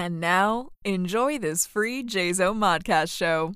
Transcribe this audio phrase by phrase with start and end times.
[0.00, 3.52] And now, enjoy this free JZO Modcast show.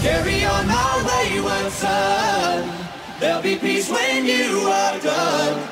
[0.00, 2.70] Carry on my wayward son.
[3.18, 5.68] There'll be peace when you are done.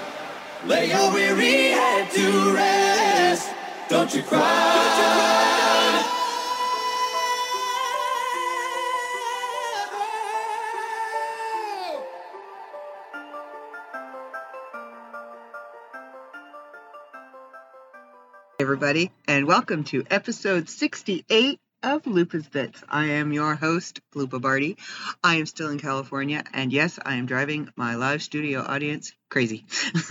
[0.66, 3.50] Lay your weary head to rest.
[3.88, 5.53] Don't you cry.
[18.64, 22.82] Everybody, and welcome to episode 68 of Lupa's Bits.
[22.88, 24.78] I am your host, Lupa Barty.
[25.22, 29.66] I am still in California, and yes, I am driving my live studio audience crazy.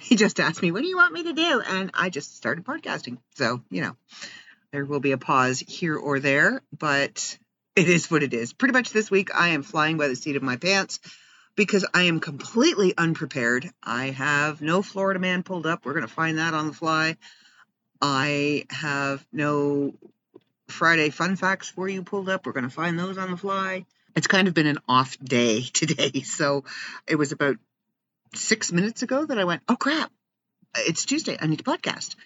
[0.00, 1.62] he just asked me, What do you want me to do?
[1.64, 3.18] And I just started podcasting.
[3.36, 3.96] So, you know,
[4.72, 7.38] there will be a pause here or there, but
[7.76, 8.52] it is what it is.
[8.52, 10.98] Pretty much this week, I am flying by the seat of my pants
[11.54, 13.70] because I am completely unprepared.
[13.82, 15.84] I have no Florida man pulled up.
[15.84, 17.16] We're going to find that on the fly.
[18.00, 19.94] I have no
[20.68, 22.46] Friday fun facts for you pulled up.
[22.46, 23.84] We're going to find those on the fly.
[24.16, 26.22] It's kind of been an off day today.
[26.22, 26.64] So
[27.06, 27.56] it was about
[28.34, 30.10] six minutes ago that I went, oh crap,
[30.76, 31.36] it's Tuesday.
[31.40, 32.16] I need to podcast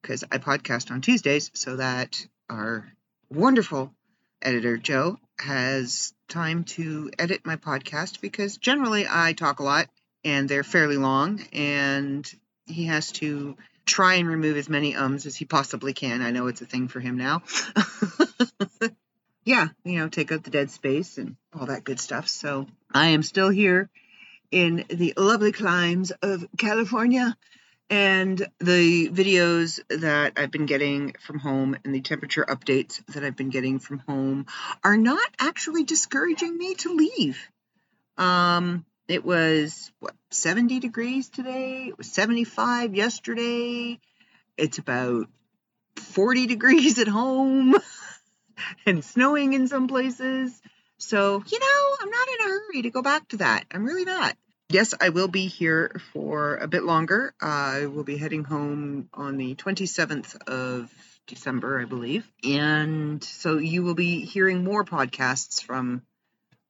[0.00, 2.90] because I podcast on Tuesdays so that our
[3.30, 3.92] wonderful
[4.42, 9.88] editor, Joe, has time to edit my podcast because generally I talk a lot
[10.24, 12.30] and they're fairly long and
[12.66, 16.22] he has to try and remove as many ums as he possibly can.
[16.22, 17.42] I know it's a thing for him now.
[19.44, 22.28] yeah, you know, take out the dead space and all that good stuff.
[22.28, 23.90] So I am still here
[24.50, 27.36] in the lovely climes of California.
[27.90, 33.34] And the videos that I've been getting from home and the temperature updates that I've
[33.34, 34.46] been getting from home
[34.84, 37.50] are not actually discouraging me to leave.
[38.16, 41.86] Um, it was what 70 degrees today.
[41.88, 43.98] It was 75 yesterday.
[44.56, 45.26] It's about
[45.96, 47.74] 40 degrees at home
[48.86, 50.62] and snowing in some places.
[50.98, 53.64] So, you know, I'm not in a hurry to go back to that.
[53.72, 54.36] I'm really not.
[54.72, 57.34] Yes, I will be here for a bit longer.
[57.40, 60.94] I will be heading home on the 27th of
[61.26, 62.24] December, I believe.
[62.44, 66.02] And so you will be hearing more podcasts from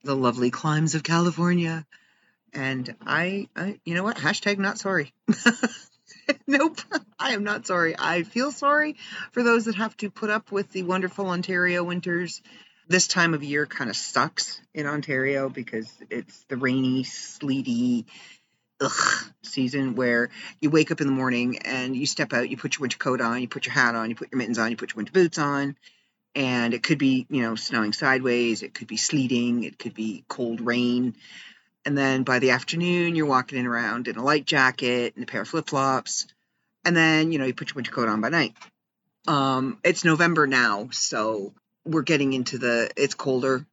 [0.02, 1.84] the lovely climes of California.
[2.54, 4.16] And I, I you know what?
[4.16, 5.12] Hashtag not sorry.
[6.46, 6.80] nope,
[7.18, 7.94] I am not sorry.
[7.98, 8.96] I feel sorry
[9.32, 12.40] for those that have to put up with the wonderful Ontario winters.
[12.90, 18.04] This time of year kind of sucks in Ontario because it's the rainy, sleety,
[18.80, 20.30] ugh, season where
[20.60, 23.20] you wake up in the morning and you step out, you put your winter coat
[23.20, 25.12] on, you put your hat on, you put your mittens on, you put your winter
[25.12, 25.76] boots on,
[26.34, 30.24] and it could be, you know, snowing sideways, it could be sleeting, it could be
[30.26, 31.14] cold rain.
[31.86, 35.28] And then by the afternoon, you're walking in around in a light jacket and a
[35.28, 36.26] pair of flip flops.
[36.84, 38.56] And then, you know, you put your winter coat on by night.
[39.28, 41.54] Um, it's November now, so
[41.90, 43.66] we're getting into the, it's colder.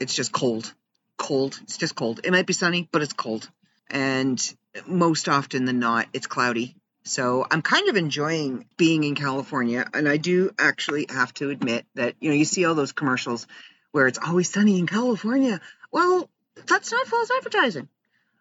[0.00, 0.72] It's just cold.
[1.16, 1.58] Cold.
[1.62, 2.20] It's just cold.
[2.24, 3.48] It might be sunny, but it's cold.
[3.90, 4.40] And
[4.86, 6.76] most often than not, it's cloudy.
[7.04, 9.86] So I'm kind of enjoying being in California.
[9.92, 13.46] And I do actually have to admit that, you know, you see all those commercials
[13.92, 15.60] where it's always sunny in California.
[15.92, 16.28] Well,
[16.66, 17.88] that's not false advertising.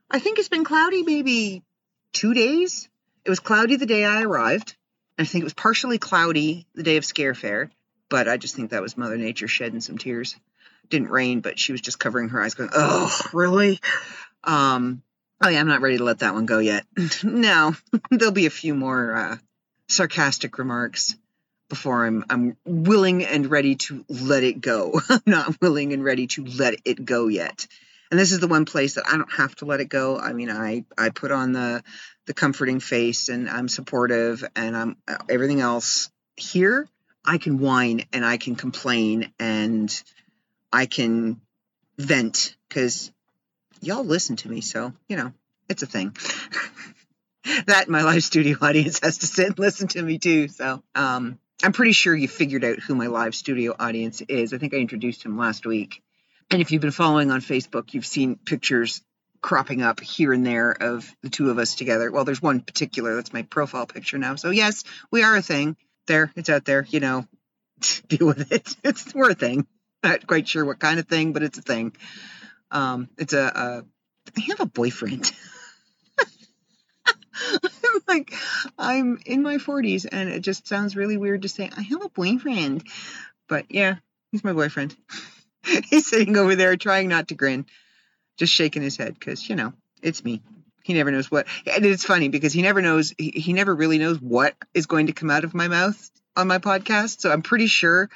[0.09, 1.63] I think it's been cloudy maybe
[2.13, 2.89] two days.
[3.25, 4.75] It was cloudy the day I arrived.
[5.17, 7.69] and I think it was partially cloudy the day of Scare Fair,
[8.13, 10.35] but I just think that was Mother Nature shedding some tears.
[10.87, 13.79] Didn't rain, but she was just covering her eyes, going, "Oh, really?"
[14.43, 15.01] Um,
[15.41, 16.85] oh yeah, I'm not ready to let that one go yet.
[17.23, 17.73] no,
[18.11, 19.37] there'll be a few more uh,
[19.89, 21.15] sarcastic remarks
[21.69, 25.01] before I'm I'm willing and ready to let it go.
[25.09, 27.65] I'm not willing and ready to let it go yet
[28.11, 30.19] and this is the one place that I don't have to let it go.
[30.19, 31.83] I mean, I I put on the
[32.27, 34.97] the comforting face and I'm supportive and I'm
[35.27, 36.87] everything else here.
[37.25, 40.03] I can whine and I can complain and
[40.71, 41.39] I can
[41.97, 43.11] vent because
[43.81, 44.61] y'all listen to me.
[44.61, 45.33] So you know,
[45.69, 46.15] it's a thing.
[47.65, 50.47] that my live studio audience has to sit and listen to me too.
[50.47, 54.53] So um, I'm pretty sure you figured out who my live studio audience is.
[54.53, 56.01] I think I introduced him last week.
[56.49, 59.01] And if you've been following on Facebook, you've seen pictures
[59.41, 62.11] cropping up here and there of the two of us together.
[62.11, 64.35] Well, there's one particular that's my profile picture now.
[64.35, 65.75] So yes, we are a thing.
[66.07, 66.85] There, it's out there.
[66.89, 67.27] You know,
[68.07, 68.75] deal with it.
[68.83, 69.67] It's we're a thing.
[70.03, 71.95] Not quite sure what kind of thing, but it's a thing.
[72.71, 73.85] Um, it's a, a
[74.37, 75.31] I have a boyfriend.
[77.63, 78.33] I'm like,
[78.77, 82.09] I'm in my 40s, and it just sounds really weird to say I have a
[82.09, 82.83] boyfriend.
[83.47, 83.95] But yeah,
[84.31, 84.95] he's my boyfriend.
[85.89, 87.65] He's sitting over there trying not to grin,
[88.37, 90.41] just shaking his head because, you know, it's me.
[90.83, 91.47] He never knows what.
[91.65, 95.07] And it's funny because he never knows, he, he never really knows what is going
[95.07, 97.21] to come out of my mouth on my podcast.
[97.21, 98.09] So I'm pretty sure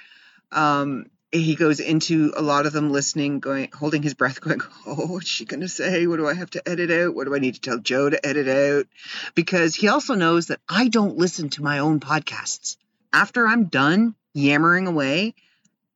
[0.51, 5.07] um, he goes into a lot of them listening, going, holding his breath, going, Oh,
[5.07, 6.07] what's she going to say?
[6.07, 7.15] What do I have to edit out?
[7.15, 8.87] What do I need to tell Joe to edit out?
[9.33, 12.75] Because he also knows that I don't listen to my own podcasts.
[13.13, 15.35] After I'm done yammering away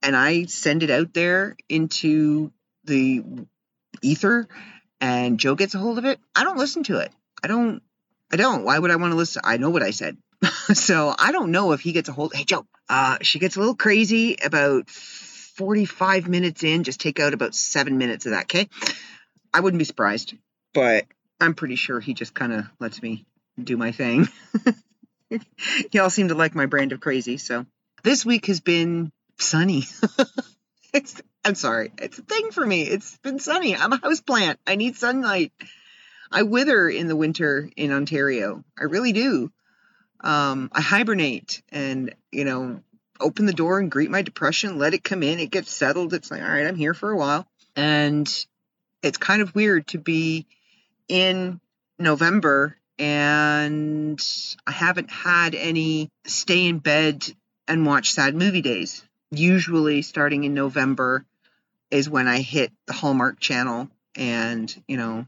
[0.02, 2.52] and I send it out there into
[2.86, 3.24] the
[4.02, 4.48] ether
[5.02, 7.12] and Joe gets a hold of it, I don't listen to it.
[7.44, 7.82] I don't,
[8.32, 8.64] I don't.
[8.64, 9.42] Why would I want to listen?
[9.44, 10.16] I know what I said.
[10.74, 12.34] so I don't know if he gets a hold.
[12.34, 16.84] Hey, Joe, uh, she gets a little crazy about 45 minutes in.
[16.84, 18.70] Just take out about seven minutes of that, okay?
[19.54, 20.36] I wouldn't be surprised,
[20.74, 21.06] but
[21.40, 23.26] I'm pretty sure he just kind of lets me
[23.62, 24.30] do my thing.
[25.92, 27.66] Y'all seem to like my brand of crazy, so
[28.04, 29.84] this week has been sunny.
[30.94, 32.84] it's, I'm sorry, it's a thing for me.
[32.84, 33.76] It's been sunny.
[33.76, 34.60] I'm a house plant.
[34.68, 35.52] I need sunlight.
[36.32, 38.64] I wither in the winter in Ontario.
[38.80, 39.52] I really do.
[40.22, 42.82] Um, I hibernate and, you know,
[43.20, 45.40] open the door and greet my depression, let it come in.
[45.40, 46.14] It gets settled.
[46.14, 47.48] It's like, all right, I'm here for a while.
[47.76, 48.28] And
[49.02, 50.46] it's kind of weird to be
[51.08, 51.60] in
[51.98, 54.22] November and
[54.68, 57.26] I haven't had any stay in bed
[57.68, 59.04] and watch sad movie days.
[59.32, 61.26] Usually, starting in November
[61.92, 65.26] is when I hit the Hallmark channel and, you know,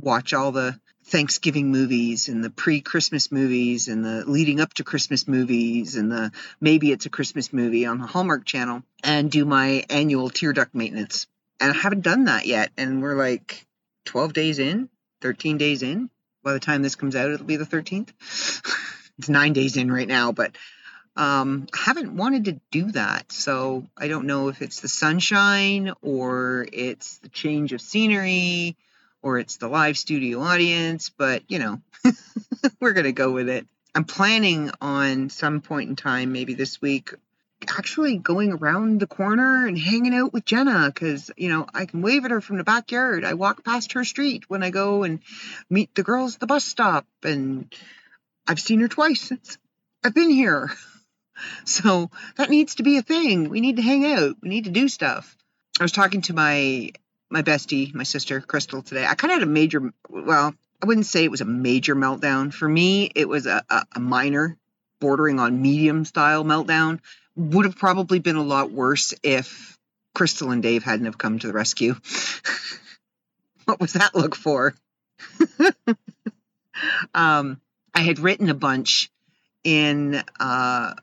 [0.00, 5.28] watch all the Thanksgiving movies and the pre-Christmas movies and the leading up to Christmas
[5.28, 9.84] movies and the maybe it's a Christmas movie on the Hallmark channel and do my
[9.90, 11.26] annual tear duct maintenance.
[11.60, 13.66] And I haven't done that yet and we're like
[14.06, 14.88] 12 days in,
[15.20, 16.08] 13 days in.
[16.42, 18.08] By the time this comes out it'll be the 13th.
[19.18, 20.56] it's 9 days in right now, but
[21.16, 23.30] um, I haven't wanted to do that.
[23.30, 28.76] So I don't know if it's the sunshine or it's the change of scenery
[29.22, 31.80] or it's the live studio audience, but you know,
[32.80, 33.66] we're going to go with it.
[33.94, 37.14] I'm planning on some point in time, maybe this week,
[37.68, 42.02] actually going around the corner and hanging out with Jenna because, you know, I can
[42.02, 43.24] wave at her from the backyard.
[43.24, 45.20] I walk past her street when I go and
[45.70, 47.72] meet the girls at the bus stop, and
[48.48, 49.58] I've seen her twice since
[50.04, 50.70] I've been here.
[51.64, 53.48] So that needs to be a thing.
[53.48, 55.36] We need to hang out, we need to do stuff.
[55.78, 56.90] I was talking to my
[57.30, 59.04] my bestie, my sister, Crystal, today.
[59.04, 62.52] I kind of had a major, well, I wouldn't say it was a major meltdown.
[62.52, 64.56] For me, it was a, a, a minor,
[65.00, 67.00] bordering on medium style meltdown.
[67.34, 69.76] Would have probably been a lot worse if
[70.14, 71.96] Crystal and Dave hadn't have come to the rescue.
[73.64, 74.74] what was that look for?
[77.14, 77.60] um,
[77.92, 79.10] I had written a bunch
[79.64, 80.94] in uh,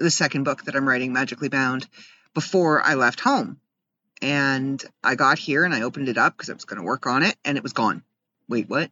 [0.00, 1.86] the second book that I'm writing, Magically Bound,
[2.34, 3.60] before I left home.
[4.22, 7.06] And I got here and I opened it up because I was going to work
[7.06, 8.02] on it and it was gone.
[8.48, 8.90] Wait, what?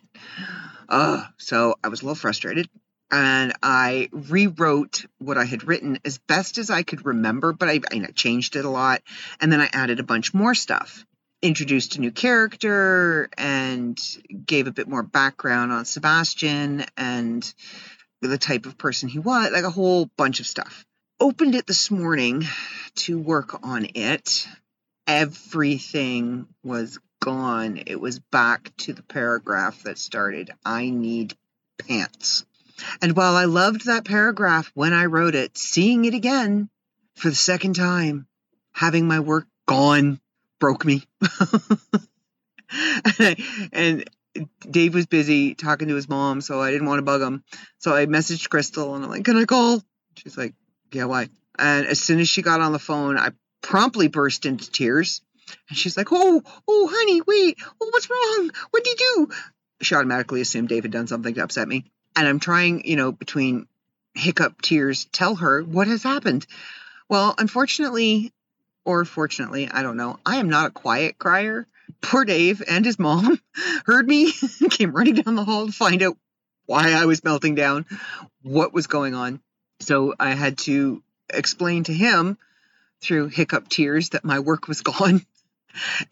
[0.88, 2.68] Uh, so I was a little frustrated
[3.10, 7.80] and I rewrote what I had written as best as I could remember, but I,
[7.90, 9.02] I changed it a lot.
[9.40, 11.06] And then I added a bunch more stuff,
[11.42, 13.98] introduced a new character, and
[14.46, 17.52] gave a bit more background on Sebastian and
[18.20, 20.84] the type of person he was, like a whole bunch of stuff.
[21.20, 22.44] Opened it this morning
[22.96, 24.46] to work on it
[25.08, 27.82] everything was gone.
[27.86, 31.34] It was back to the paragraph that started, I need
[31.78, 32.44] pants.
[33.02, 36.68] And while I loved that paragraph when I wrote it, seeing it again
[37.16, 38.28] for the second time,
[38.72, 40.20] having my work gone
[40.60, 41.02] broke me.
[43.72, 44.04] and,
[44.70, 47.42] Dave was busy talking to his mom, so I didn't want to bug him.
[47.78, 49.82] So I messaged Crystal and I'm like, Can I call?
[50.14, 50.54] She's like,
[50.92, 51.28] Yeah, why?
[51.58, 53.30] And as soon as she got on the phone, I
[53.62, 55.20] promptly burst into tears.
[55.68, 57.58] And she's like, Oh, oh, honey, wait.
[57.80, 58.50] Oh, what's wrong?
[58.70, 59.34] What did you do?
[59.80, 61.84] She automatically assumed Dave had done something to upset me.
[62.16, 63.66] And I'm trying, you know, between
[64.14, 66.46] hiccup tears, tell her what has happened.
[67.08, 68.32] Well, unfortunately,
[68.84, 71.66] or fortunately, I don't know, I am not a quiet crier.
[72.02, 73.40] Poor Dave and his mom
[73.86, 74.32] heard me,
[74.70, 76.16] came running down the hall to find out
[76.66, 77.86] why I was melting down,
[78.42, 79.40] what was going on.
[79.80, 82.38] So I had to explain to him
[83.00, 85.24] through hiccup tears that my work was gone.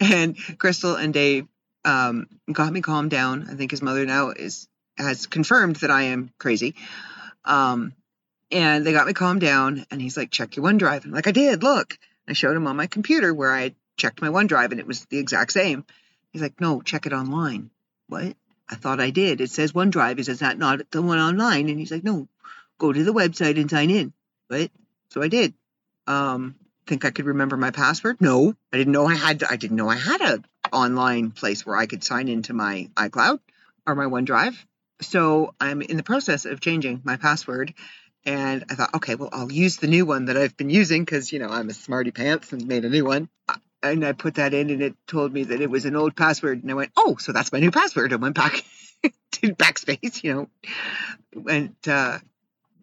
[0.00, 1.46] and Crystal and Dave
[1.84, 3.48] um, got me calmed down.
[3.50, 4.68] I think his mother now is
[4.98, 6.74] has confirmed that I am crazy.
[7.44, 7.92] Um,
[8.50, 9.84] and they got me calmed down.
[9.90, 11.62] And he's like, "Check your OneDrive." I'm like, "I did.
[11.62, 15.04] Look." I showed him on my computer where I checked my OneDrive, and it was
[15.06, 15.84] the exact same.
[16.32, 17.70] He's like, "No, check it online."
[18.08, 18.36] What?
[18.68, 19.40] I thought I did.
[19.40, 20.24] It says OneDrive.
[20.24, 21.68] Says that not the one online.
[21.68, 22.28] And he's like, "No,
[22.78, 24.12] go to the website and sign in."
[24.50, 24.70] right?
[25.10, 25.54] So I did.
[26.06, 26.56] Um,
[26.86, 28.20] think I could remember my password?
[28.20, 29.42] No, I didn't know I had.
[29.42, 30.42] I didn't know I had a
[30.72, 33.40] online place where I could sign into my iCloud
[33.86, 34.56] or my OneDrive.
[35.00, 37.74] So I'm in the process of changing my password.
[38.24, 41.32] And I thought, okay, well, I'll use the new one that I've been using because,
[41.32, 43.28] you know, I'm a smarty pants and made a new one.
[43.82, 46.62] And I put that in and it told me that it was an old password.
[46.62, 48.12] And I went, oh, so that's my new password.
[48.12, 48.64] I went back
[49.32, 50.48] to backspace, you know,
[51.34, 52.18] went uh,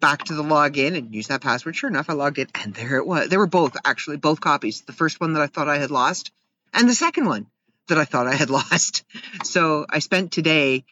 [0.03, 1.77] back to the login and use that password.
[1.77, 3.29] Sure enough, I logged in and there it was.
[3.29, 4.81] They were both actually both copies.
[4.81, 6.33] The first one that I thought I had lost
[6.73, 7.47] and the second one
[7.87, 9.05] that I thought I had lost.
[9.45, 10.83] So I spent today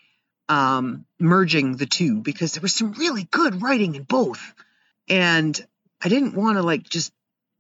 [0.48, 4.54] um, merging the two because there was some really good writing in both.
[5.10, 5.60] And
[6.02, 7.12] I didn't want to like just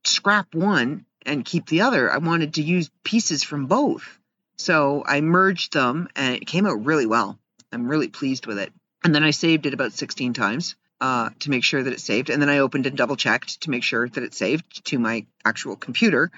[0.05, 2.09] scrap one and keep the other.
[2.09, 4.19] I wanted to use pieces from both.
[4.55, 7.37] So I merged them and it came out really well.
[7.73, 8.71] I'm really pleased with it.
[9.03, 12.29] And then I saved it about 16 times uh, to make sure that it saved.
[12.29, 15.25] And then I opened and double checked to make sure that it saved to my
[15.43, 16.31] actual computer.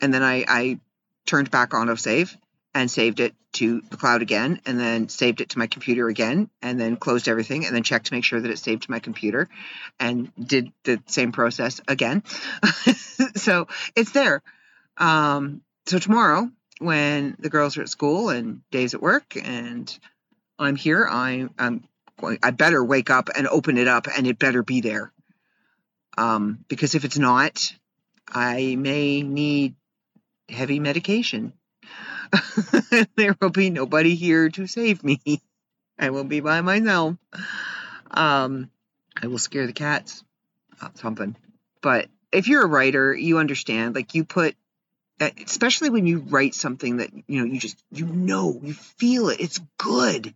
[0.00, 0.80] And then I, I
[1.26, 2.34] turned back autosave
[2.74, 6.48] and saved it to the cloud again and then saved it to my computer again
[6.62, 8.98] and then closed everything and then checked to make sure that it saved to my
[8.98, 9.48] computer
[10.00, 12.22] and did the same process again.
[13.36, 14.42] so it's there.
[14.96, 19.98] Um, so tomorrow, when the girls are at school and Dave's at work and
[20.58, 21.84] I'm here, I, I'm
[22.42, 25.12] I better wake up and open it up and it better be there.
[26.16, 27.74] Um, because if it's not,
[28.26, 29.74] I may need
[30.48, 31.52] heavy medication
[33.16, 35.20] there will be nobody here to save me.
[35.98, 37.16] I will be by myself.
[38.10, 38.70] Um,
[39.20, 40.24] I will scare the cats.
[40.94, 41.36] something.
[41.80, 43.94] But if you're a writer, you understand.
[43.94, 44.54] Like you put,
[45.20, 49.40] especially when you write something that you know you just you know you feel it.
[49.40, 50.34] It's good.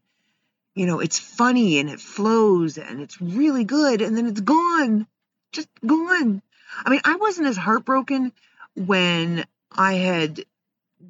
[0.74, 5.06] You know, it's funny and it flows and it's really good, and then it's gone,
[5.52, 6.42] just gone.
[6.84, 8.32] I mean, I wasn't as heartbroken
[8.74, 10.44] when I had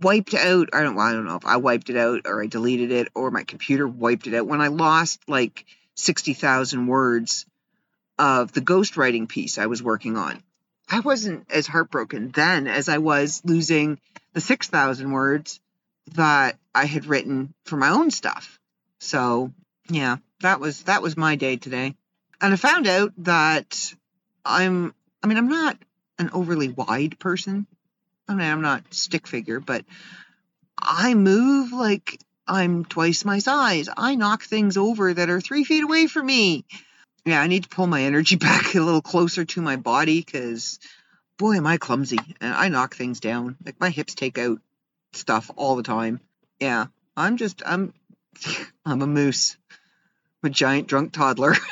[0.01, 2.93] wiped out I don't I don't know if I wiped it out or I deleted
[2.93, 5.67] it or my computer wiped it out when I lost like
[5.97, 7.47] 60,000 words
[8.19, 10.43] of the ghostwriting piece I was working on.
[10.89, 13.99] I wasn't as heartbroken then as I was losing
[14.33, 15.61] the 6,000 words
[16.15, 18.59] that I had written for my own stuff.
[19.03, 19.53] So,
[19.91, 21.97] yeah, that was that was my day today.
[22.41, 23.93] And I found out that
[24.45, 25.77] I'm I mean, I'm not
[26.21, 27.67] an overly wide person.
[28.29, 29.85] I mean, I'm not stick figure, but
[30.79, 32.17] I move like
[32.47, 33.89] I'm twice my size.
[33.97, 36.65] I knock things over that are three feet away from me.
[37.25, 40.79] Yeah, I need to pull my energy back a little closer to my body because,
[41.39, 42.19] boy, am I clumsy.
[42.41, 43.57] And I knock things down.
[43.67, 44.61] Like my hips take out
[45.13, 46.21] stuff all the time.
[46.61, 47.93] Yeah, I'm just, I'm,
[48.85, 49.57] I'm a moose.
[50.43, 51.55] I'm a giant drunk toddler.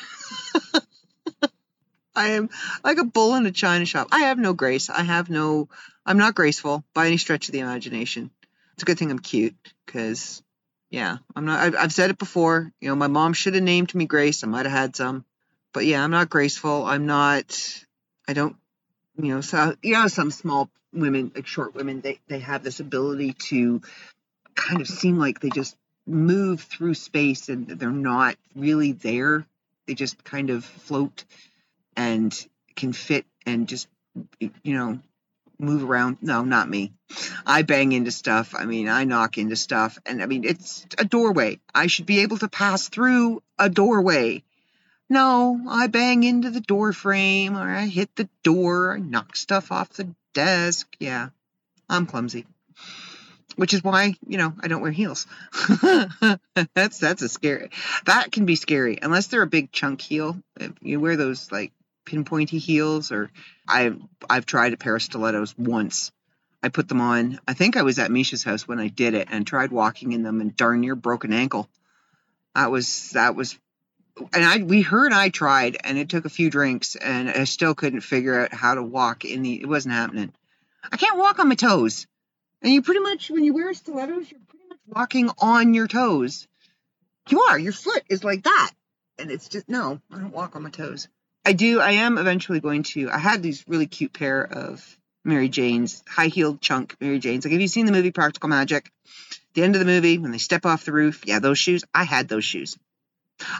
[2.14, 2.50] I am
[2.84, 4.08] like a bull in a china shop.
[4.12, 4.90] I have no grace.
[4.90, 5.68] I have no,
[6.04, 8.30] I'm not graceful by any stretch of the imagination.
[8.74, 9.54] It's a good thing I'm cute
[9.86, 10.42] because,
[10.90, 12.72] yeah, I'm not, I've, I've said it before.
[12.80, 14.44] You know, my mom should have named me Grace.
[14.44, 15.24] I might have had some.
[15.72, 16.84] But yeah, I'm not graceful.
[16.84, 17.84] I'm not,
[18.28, 18.56] I don't,
[19.16, 22.80] you know, so, you know, some small women, like short women, they, they have this
[22.80, 23.80] ability to
[24.54, 25.76] kind of seem like they just
[26.10, 29.46] move through space and they're not really there.
[29.86, 31.24] They just kind of float
[31.96, 32.34] and
[32.76, 33.88] can fit and just
[34.38, 34.98] you know
[35.58, 36.18] move around.
[36.20, 36.92] No not me.
[37.46, 38.54] I bang into stuff.
[38.56, 39.98] I mean i knock into stuff.
[40.06, 41.60] And i mean it's a doorway.
[41.74, 44.42] I should be able to pass through a doorway.
[45.08, 48.94] No i bang into the door frame or i hit the door.
[48.94, 50.88] I knock stuff off the desk.
[50.98, 51.30] Yeah
[51.88, 52.46] i'm clumsy
[53.56, 55.26] which is why you know i don't wear heels
[56.74, 57.70] that's that's a scary
[58.06, 61.72] that can be scary unless they're a big chunk heel if you wear those like
[62.10, 63.30] pinpointy heels or
[63.68, 63.92] I
[64.28, 66.12] I've tried a pair of stilettos once.
[66.62, 67.38] I put them on.
[67.48, 70.22] I think I was at Misha's house when I did it and tried walking in
[70.22, 71.68] them and darn near broke an ankle.
[72.54, 73.58] That was that was
[74.34, 77.74] and I we heard I tried and it took a few drinks and I still
[77.74, 80.32] couldn't figure out how to walk in the it wasn't happening.
[80.90, 82.06] I can't walk on my toes.
[82.62, 86.46] And you pretty much when you wear stilettos, you're pretty much walking on your toes.
[87.28, 88.70] You are, your foot is like that.
[89.18, 91.08] And it's just no, I don't walk on my toes.
[91.44, 91.80] I do.
[91.80, 93.10] I am eventually going to.
[93.10, 97.44] I had these really cute pair of Mary Jane's, high heeled chunk Mary Jane's.
[97.44, 98.90] Like, have you seen the movie Practical Magic?
[99.54, 101.84] The end of the movie, when they step off the roof, yeah, those shoes.
[101.94, 102.78] I had those shoes.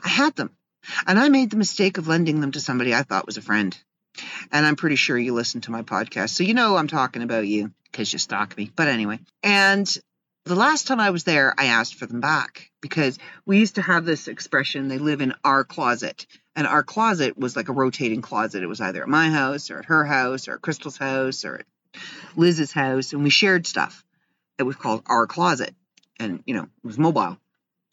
[0.04, 0.50] I had them.
[1.06, 3.76] And I made the mistake of lending them to somebody I thought was a friend.
[4.52, 6.30] And I'm pretty sure you listen to my podcast.
[6.30, 8.70] So you know I'm talking about you because you stalk me.
[8.74, 9.20] But anyway.
[9.42, 9.88] And
[10.44, 13.82] the last time I was there, I asked for them back because we used to
[13.82, 16.26] have this expression they live in our closet.
[16.56, 18.62] And our closet was like a rotating closet.
[18.62, 21.56] It was either at my house or at her house or at Crystal's house or
[21.56, 21.66] at
[22.36, 24.04] Liz's house and we shared stuff.
[24.58, 25.74] It was called our closet.
[26.18, 27.38] And, you know, it was mobile.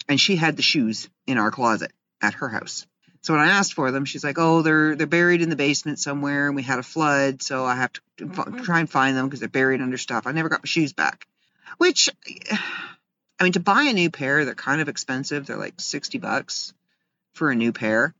[0.10, 2.86] And she had the shoes in our closet at her house.
[3.28, 6.00] So when I asked for them, she's like, "Oh, they're they're buried in the basement
[6.00, 8.62] somewhere, and we had a flood, so I have to f- mm-hmm.
[8.64, 11.28] try and find them because they're buried under stuff." I never got my shoes back,
[11.78, 12.10] which,
[13.38, 15.46] I mean, to buy a new pair, they're kind of expensive.
[15.46, 16.74] They're like sixty bucks
[17.34, 18.16] for a new pair,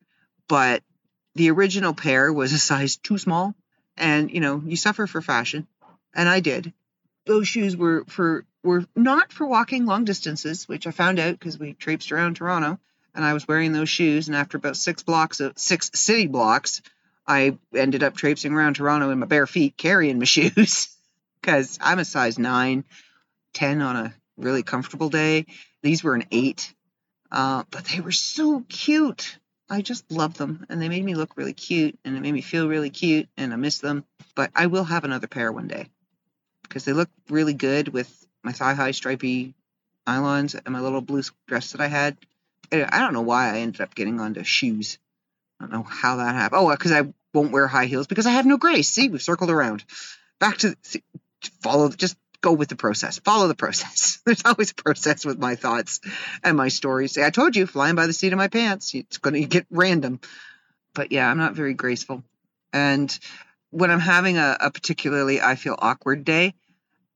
[0.50, 0.84] but
[1.36, 3.56] the original pair was a size too small,
[3.96, 5.68] and you know, you suffer for fashion,
[6.14, 6.74] and I did.
[7.26, 11.58] Those shoes were for were not for walking long distances, which I found out because
[11.58, 12.78] we traipsed around Toronto
[13.16, 14.28] and I was wearing those shoes.
[14.28, 16.82] And after about six blocks of six city blocks,
[17.26, 20.96] I ended up traipsing around Toronto in my bare feet carrying my shoes
[21.42, 22.86] because I'm a size nine,
[23.54, 25.46] 10 on a really comfortable day.
[25.82, 26.74] These were an eight,
[27.32, 29.38] uh, but they were so cute.
[29.70, 32.42] I just love them and they made me look really cute and it made me
[32.42, 34.06] feel really cute and I miss them.
[34.36, 35.90] But I will have another pair one day
[36.64, 39.56] because they look really good with my thigh high stripy
[40.08, 42.18] nylons and my little blue dress that I had.
[42.72, 44.98] Uh, I don't know why I ended up getting onto shoes.
[45.60, 46.62] I don't know how that happened.
[46.62, 48.90] Oh, uh, because I won't wear high heels because I have no grace.
[48.90, 49.84] See, we've circled around.
[50.40, 50.76] Back to
[51.62, 53.20] follow, just go with the process.
[53.20, 54.22] Follow the process.
[54.26, 56.00] There's always a process with my thoughts
[56.44, 57.14] and my stories.
[57.14, 58.94] See, I told you, flying by the seat of my pants.
[58.94, 60.20] It's going to get random.
[60.94, 62.24] But yeah, I'm not very graceful.
[62.74, 63.18] And
[63.72, 66.54] when I'm having a, a particularly I feel awkward day,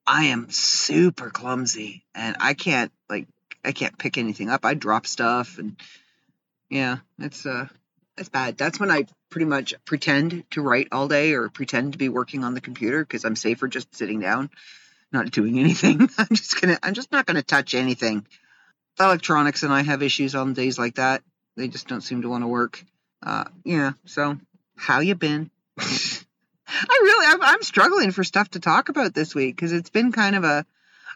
[0.05, 3.27] I am super clumsy and I can't like
[3.63, 4.65] I can't pick anything up.
[4.65, 5.75] I drop stuff and
[6.69, 7.67] yeah, it's uh
[8.17, 8.57] it's bad.
[8.57, 12.43] That's when I pretty much pretend to write all day or pretend to be working
[12.43, 14.49] on the computer because I'm safer just sitting down,
[15.11, 16.09] not doing anything.
[16.17, 18.25] I'm just gonna I'm just not gonna touch anything.
[18.99, 21.23] Electronics and I have issues on days like that.
[21.57, 22.83] They just don't seem to want to work.
[23.23, 24.37] Uh yeah, so
[24.75, 25.51] how you been?
[25.77, 30.11] I really I'm, I'm struggling for stuff to talk about this week because it's been
[30.11, 30.65] kind of a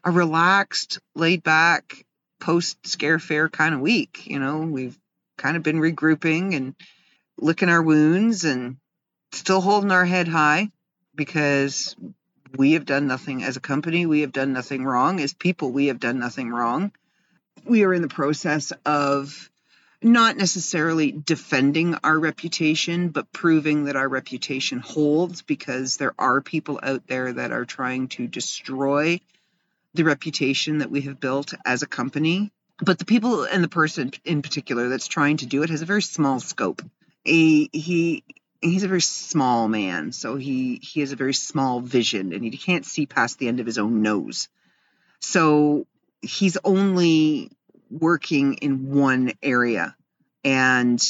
[0.04, 2.05] a relaxed, laid back
[2.40, 4.28] post scare fair kind of week.
[4.28, 4.98] You know, we've
[5.38, 6.76] kind of been regrouping and
[7.38, 8.78] licking our wounds and
[9.32, 10.72] still holding our head high
[11.14, 11.96] because
[12.56, 14.06] we have done nothing as a company.
[14.06, 15.20] We have done nothing wrong.
[15.20, 16.92] As people, we have done nothing wrong.
[17.66, 19.50] We are in the process of
[20.02, 26.80] not necessarily defending our reputation, but proving that our reputation holds because there are people
[26.84, 29.20] out there that are trying to destroy
[29.96, 32.52] the reputation that we have built as a company.
[32.80, 35.86] But the people and the person in particular that's trying to do it has a
[35.86, 36.82] very small scope.
[37.24, 38.22] He
[38.62, 42.52] he's a very small man, so he he has a very small vision and he
[42.52, 44.50] can't see past the end of his own nose.
[45.20, 45.88] So
[46.22, 47.52] he's only
[47.90, 49.96] working in one area.
[50.44, 51.02] And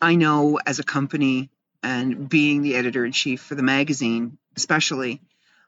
[0.00, 1.50] I know as a company
[1.82, 5.20] and being the editor in chief for the magazine, especially,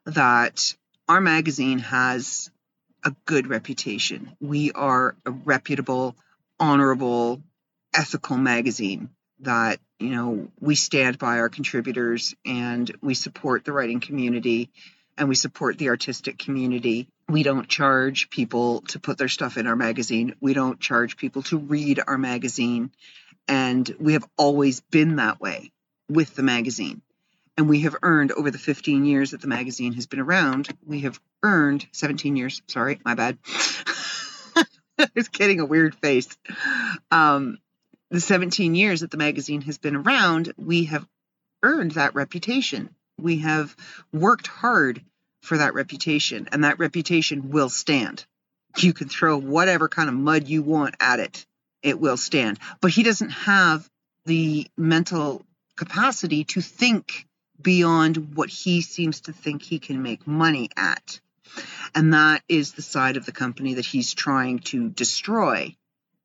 [0.05, 0.75] that
[1.07, 2.51] our magazine has
[3.03, 4.35] a good reputation.
[4.39, 6.15] We are a reputable,
[6.59, 7.41] honorable,
[7.93, 9.09] ethical magazine
[9.41, 14.69] that, you know, we stand by our contributors and we support the writing community
[15.17, 17.07] and we support the artistic community.
[17.27, 20.35] We don't charge people to put their stuff in our magazine.
[20.39, 22.91] We don't charge people to read our magazine.
[23.47, 25.71] And we have always been that way
[26.09, 27.01] with the magazine
[27.59, 31.01] and we have earned over the 15 years that the magazine has been around, we
[31.01, 32.61] have earned 17 years.
[32.67, 33.37] Sorry, my bad.
[34.55, 36.37] I was getting a weird face.
[37.11, 37.57] Um,
[38.11, 41.05] the 17 years that the magazine has been around, we have
[41.61, 42.95] earned that reputation.
[43.19, 43.75] We have
[44.13, 45.03] worked hard
[45.41, 48.25] for that reputation, and that reputation will stand.
[48.77, 51.45] You can throw whatever kind of mud you want at it,
[51.83, 52.57] it will stand.
[52.79, 53.89] But he doesn't have
[54.25, 55.45] the mental
[55.75, 57.25] capacity to think
[57.61, 61.19] beyond what he seems to think he can make money at.
[61.95, 65.75] And that is the side of the company that he's trying to destroy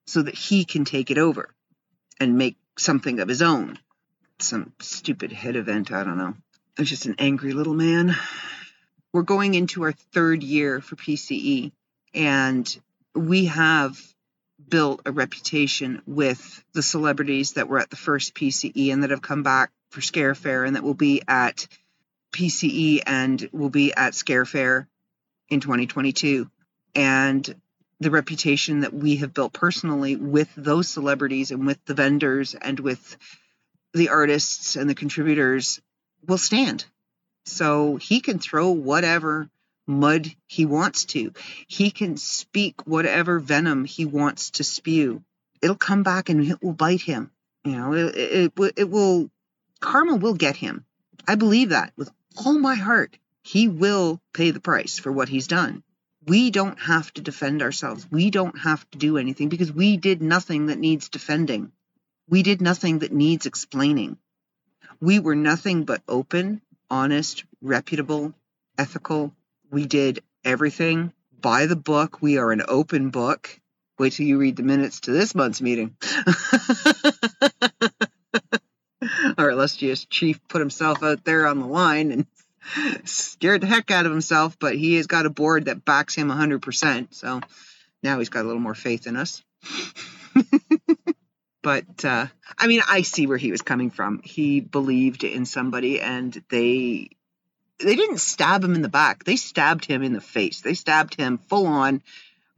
[0.07, 1.55] so that he can take it over
[2.21, 3.79] and make something of his own.
[4.39, 6.35] Some stupid head event, I don't know.
[6.79, 8.15] I'm just an angry little man.
[9.13, 11.71] We're going into our third year for PCE,
[12.15, 12.81] and
[13.15, 13.97] we have
[14.69, 19.23] built a reputation with the celebrities that were at the first PCE and that have
[19.23, 21.69] come back for Scare Fair and that will be at
[22.33, 24.89] PCE and will be at Scare Fair
[25.49, 26.51] in 2022.
[26.97, 27.55] And
[28.01, 32.79] the reputation that we have built personally with those celebrities and with the vendors and
[32.81, 33.17] with
[33.95, 35.81] the artists and the contributors
[36.27, 36.85] will stand.
[37.45, 39.49] So he can throw whatever
[39.87, 41.33] mud he wants to.
[41.69, 45.23] He can speak whatever venom he wants to spew.
[45.63, 47.31] It'll come back and it will bite him.
[47.65, 49.31] You know, it, it, it will
[49.81, 50.85] karma will get him.
[51.27, 53.19] I believe that with all my heart.
[53.43, 55.83] he will pay the price for what he's done.
[56.27, 58.07] We don't have to defend ourselves.
[58.11, 61.71] We don't have to do anything because we did nothing that needs defending.
[62.29, 64.17] We did nothing that needs explaining.
[65.01, 68.33] We were nothing but open, honest, reputable,
[68.79, 69.35] ethical.
[69.71, 72.23] We did everything by the book.
[72.23, 73.61] We are an open book.
[73.99, 75.97] Wait till you read the minutes to this month's meeting.
[79.65, 82.27] Illustrious chief put himself out there on the line and
[83.09, 86.29] scared the heck out of himself, but he has got a board that backs him
[86.29, 87.15] 100%.
[87.15, 87.41] So
[88.03, 89.43] now he's got a little more faith in us.
[91.63, 92.27] but uh,
[92.59, 94.21] I mean, I see where he was coming from.
[94.23, 97.09] He believed in somebody, and they
[97.79, 99.25] they didn't stab him in the back.
[99.25, 100.61] They stabbed him in the face.
[100.61, 102.03] They stabbed him full on,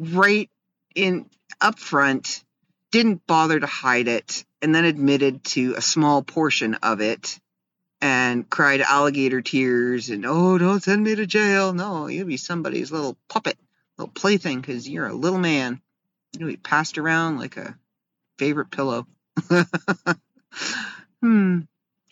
[0.00, 0.50] right
[0.96, 2.42] in up front.
[2.90, 7.38] Didn't bother to hide it, and then admitted to a small portion of it
[8.00, 11.72] and cried alligator tears and oh don't send me to jail.
[11.72, 13.56] No you'll be somebody's little puppet
[13.96, 15.80] little plaything because you're a little man.
[16.36, 17.78] You'll be passed around like a
[18.38, 19.06] favorite pillow.
[21.22, 21.60] Hmm.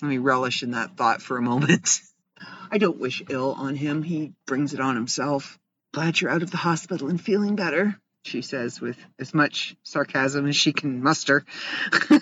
[0.00, 2.00] Let me relish in that thought for a moment.
[2.70, 4.02] I don't wish ill on him.
[4.02, 5.58] He brings it on himself.
[5.92, 10.46] Glad you're out of the hospital and feeling better she says with as much sarcasm
[10.46, 11.44] as she can muster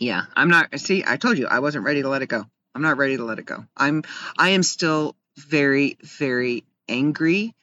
[0.00, 0.80] yeah, I'm not.
[0.80, 2.44] See, I told you I wasn't ready to let it go.
[2.74, 3.66] I'm not ready to let it go.
[3.76, 4.02] I'm.
[4.36, 7.54] I am still very, very angry.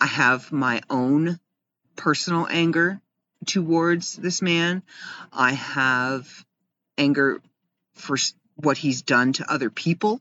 [0.00, 1.38] I have my own
[1.94, 3.00] personal anger
[3.46, 4.82] towards this man.
[5.32, 6.44] I have
[6.96, 7.42] anger
[7.94, 8.16] for
[8.56, 10.20] what he's done to other people.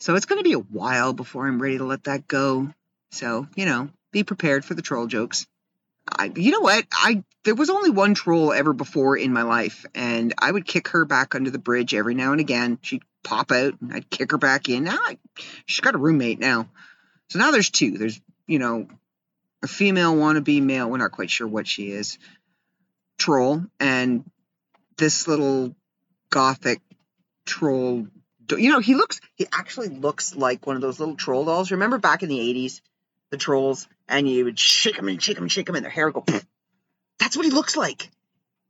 [0.00, 2.70] So it's going to be a while before I'm ready to let that go.
[3.12, 5.46] So, you know, be prepared for the troll jokes.
[6.08, 6.84] I, you know what?
[6.92, 10.88] I there was only one troll ever before in my life, and I would kick
[10.88, 12.78] her back under the bridge every now and again.
[12.82, 14.84] She'd pop out, and I'd kick her back in.
[14.84, 15.18] Now I,
[15.66, 16.68] she's got a roommate now,
[17.28, 17.98] so now there's two.
[17.98, 18.88] There's you know
[19.62, 20.90] a female wannabe male.
[20.90, 22.18] We're not quite sure what she is.
[23.18, 24.24] Troll and
[24.96, 25.74] this little
[26.30, 26.80] gothic
[27.46, 28.06] troll.
[28.50, 29.20] You know, he looks.
[29.36, 31.70] He actually looks like one of those little troll dolls.
[31.70, 32.80] Remember back in the '80s,
[33.30, 35.90] the trolls and you would shake them and shake them and shake them, and their
[35.90, 36.20] hair would go.
[36.22, 36.46] Pfft.
[37.18, 38.10] That's what he looks like,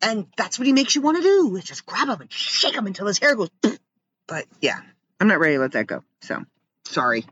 [0.01, 1.57] and that's what he makes you want to do.
[1.57, 3.51] Is just grab him and shake him until his hair goes.
[3.63, 3.79] Pfft.
[4.27, 4.81] But yeah,
[5.21, 6.03] I'm not ready to let that go.
[6.21, 6.45] So
[6.85, 7.27] sorry.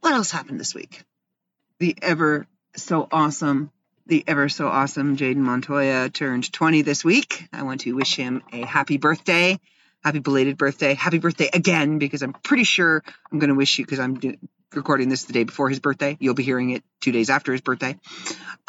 [0.00, 1.02] What else happened this week?
[1.78, 2.46] The ever
[2.76, 3.70] so awesome,
[4.06, 7.46] the ever so awesome Jaden Montoya turned 20 this week.
[7.52, 9.58] I want to wish him a happy birthday.
[10.02, 10.94] Happy belated birthday.
[10.94, 14.36] Happy birthday again, because I'm pretty sure I'm going to wish you, because I'm do-
[14.74, 16.16] recording this the day before his birthday.
[16.20, 17.96] You'll be hearing it two days after his birthday.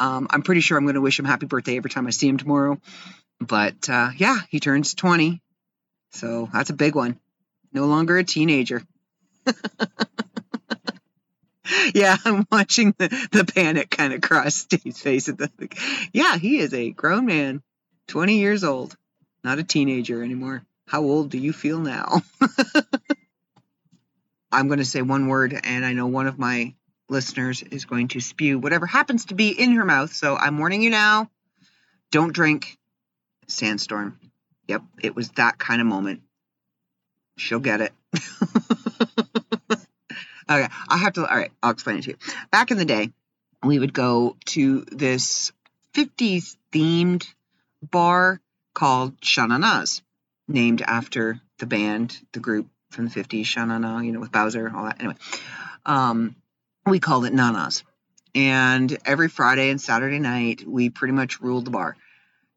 [0.00, 2.28] Um, I'm pretty sure I'm going to wish him happy birthday every time I see
[2.28, 2.80] him tomorrow.
[3.40, 5.40] But uh, yeah, he turns 20.
[6.10, 7.18] So that's a big one.
[7.72, 8.82] No longer a teenager.
[11.94, 15.50] yeah, I'm watching the, the panic kind of cross Dave's face at the.
[16.12, 17.62] Yeah, he is a grown man,
[18.08, 18.96] 20 years old,
[19.42, 20.64] not a teenager anymore.
[20.86, 22.22] How old do you feel now?
[24.52, 26.74] I'm going to say one word, and I know one of my
[27.08, 30.12] listeners is going to spew whatever happens to be in her mouth.
[30.12, 31.30] So I'm warning you now
[32.10, 32.78] don't drink
[33.48, 34.18] sandstorm.
[34.68, 36.20] Yep, it was that kind of moment.
[37.36, 37.92] She'll get it.
[39.72, 41.26] okay, I have to.
[41.26, 42.16] All right, I'll explain it to you.
[42.50, 43.10] Back in the day,
[43.64, 45.52] we would go to this
[45.94, 47.26] 50s themed
[47.82, 48.40] bar
[48.74, 50.02] called Sha-Na-Na's,
[50.48, 54.84] named after the band, the group from the 50s, Sha-Na-Na, you know, with Bowser, all
[54.84, 55.00] that.
[55.00, 55.16] Anyway,
[55.86, 56.36] um,
[56.86, 57.84] we called it Nana's.
[58.34, 61.96] And every Friday and Saturday night, we pretty much ruled the bar.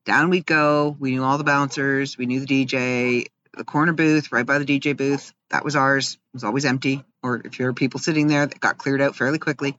[0.06, 0.96] Down we'd go.
[1.00, 2.18] We knew all the bouncers.
[2.18, 3.28] We knew the DJ.
[3.58, 6.16] The corner booth, right by the DJ booth, that was ours.
[6.16, 7.04] It was always empty.
[7.24, 9.78] Or if there were people sitting there, that got cleared out fairly quickly.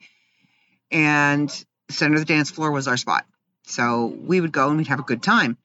[0.91, 1.51] And
[1.91, 3.27] center of the dance floor was our spot.
[3.65, 5.59] So we would go and we'd have a good time.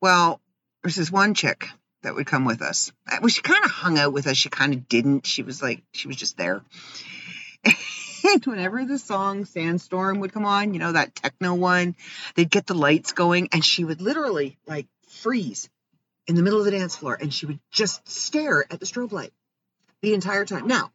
[0.00, 0.40] Well,
[0.82, 1.68] there's this one chick
[2.02, 2.92] that would come with us.
[3.10, 4.36] Uh, well, she kind of hung out with us.
[4.36, 5.26] She kind of didn't.
[5.26, 6.62] She was like, she was just there.
[8.24, 11.96] And whenever the song Sandstorm would come on, you know, that techno one,
[12.36, 15.68] they'd get the lights going and she would literally like freeze
[16.28, 19.10] in the middle of the dance floor and she would just stare at the strobe
[19.10, 19.32] light
[20.02, 20.68] the entire time.
[20.68, 20.92] Now,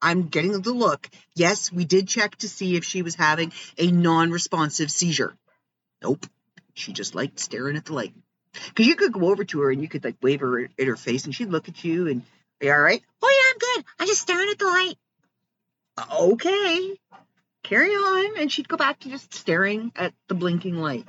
[0.00, 1.08] I'm getting the look.
[1.34, 5.34] Yes, we did check to see if she was having a non responsive seizure.
[6.02, 6.26] Nope.
[6.74, 8.14] She just liked staring at the light.
[8.68, 10.96] Because you could go over to her and you could like wave her in her
[10.96, 12.22] face and she'd look at you and,
[12.60, 13.02] you all right?
[13.22, 13.84] Oh, yeah, I'm good.
[13.98, 14.94] I'm just staring at the light.
[15.96, 16.96] Uh, okay.
[17.62, 18.38] Carry on.
[18.38, 21.06] And she'd go back to just staring at the blinking light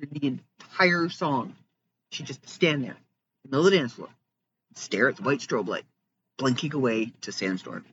[0.00, 1.54] the entire song.
[2.10, 2.96] She'd just stand there in
[3.44, 4.08] the middle of the dance floor,
[4.74, 5.84] stare at the white strobe light,
[6.38, 7.84] blinking away to Sandstorm.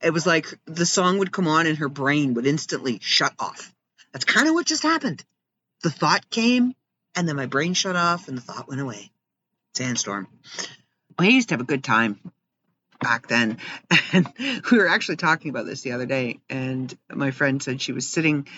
[0.00, 3.74] It was like the song would come on and her brain would instantly shut off.
[4.12, 5.24] That's kind of what just happened.
[5.82, 6.74] The thought came
[7.18, 9.10] and then my brain shut off and the thought went away.
[9.74, 10.28] Sandstorm.
[11.18, 12.20] I used to have a good time
[13.00, 13.58] back then.
[14.10, 14.26] And
[14.70, 16.38] we were actually talking about this the other day.
[16.48, 18.48] And my friend said she was sitting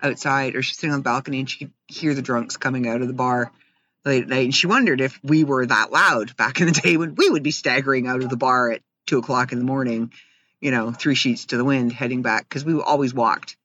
[0.00, 3.02] outside or she's sitting on the balcony and she could hear the drunks coming out
[3.02, 3.50] of the bar
[4.04, 4.44] late at night.
[4.44, 7.42] And she wondered if we were that loud back in the day when we would
[7.42, 10.12] be staggering out of the bar at two o'clock in the morning,
[10.60, 13.56] you know, three sheets to the wind heading back because we always walked.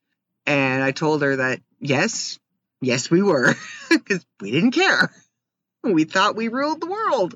[0.48, 2.39] And I told her that yes,
[2.86, 3.56] yes, we were
[3.89, 5.12] because we didn't care.
[5.84, 7.36] We thought we ruled the world.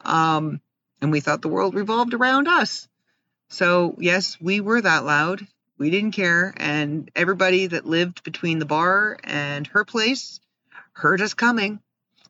[0.00, 0.60] Um,
[1.00, 2.88] and we thought the world revolved around us.
[3.50, 5.46] So, yes, we were that loud.
[5.78, 6.52] We didn't care.
[6.56, 10.40] And everybody that lived between the bar and her place
[10.92, 11.80] heard us coming.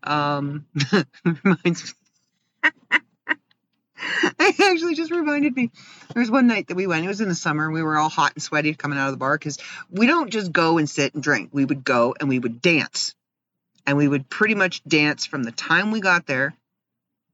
[0.03, 0.67] Um,
[1.25, 1.95] reminds
[4.41, 5.71] it actually just reminded me.
[6.15, 7.05] There was one night that we went.
[7.05, 7.65] It was in the summer.
[7.65, 9.59] And We were all hot and sweaty coming out of the bar because
[9.91, 11.51] we don't just go and sit and drink.
[11.53, 13.15] We would go and we would dance.
[13.87, 16.55] And we would pretty much dance from the time we got there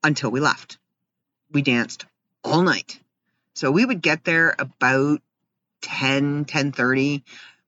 [0.02, 0.78] until we left.
[1.50, 2.06] We danced
[2.42, 3.00] all night.
[3.54, 5.20] So we would get there about
[5.82, 7.22] 10, 10:30,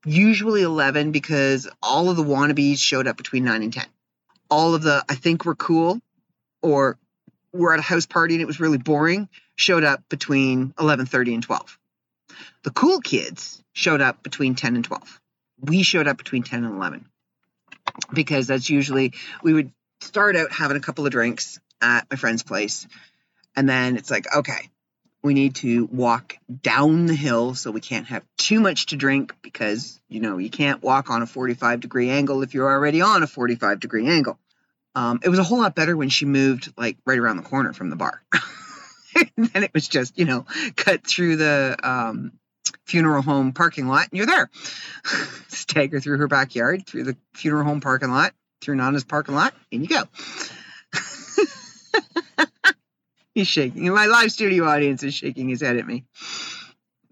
[0.04, 3.87] usually 11 because all of the wannabes showed up between 9 and 10.
[4.48, 6.00] All of the I think we're cool
[6.62, 6.98] or
[7.56, 11.42] we're at a house party and it was really boring showed up between 11:30 and
[11.42, 11.78] 12.
[12.62, 15.20] The cool kids showed up between 10 and 12.
[15.60, 17.06] We showed up between 10 and 11
[18.12, 22.42] because that's usually we would start out having a couple of drinks at my friend's
[22.42, 22.86] place
[23.54, 24.70] and then it's like okay
[25.22, 29.34] we need to walk down the hill so we can't have too much to drink
[29.42, 33.22] because you know you can't walk on a 45 degree angle if you're already on
[33.22, 34.38] a 45 degree angle
[34.96, 37.72] um, it was a whole lot better when she moved like right around the corner
[37.72, 38.22] from the bar
[39.14, 42.32] and then it was just you know cut through the um,
[42.87, 44.50] funeral home parking lot and you're there
[45.48, 49.82] stagger through her backyard through the funeral home parking lot through nana's parking lot and
[49.82, 50.02] you go
[53.35, 53.92] He's shaking.
[53.92, 56.04] My live studio audience is shaking his head at me.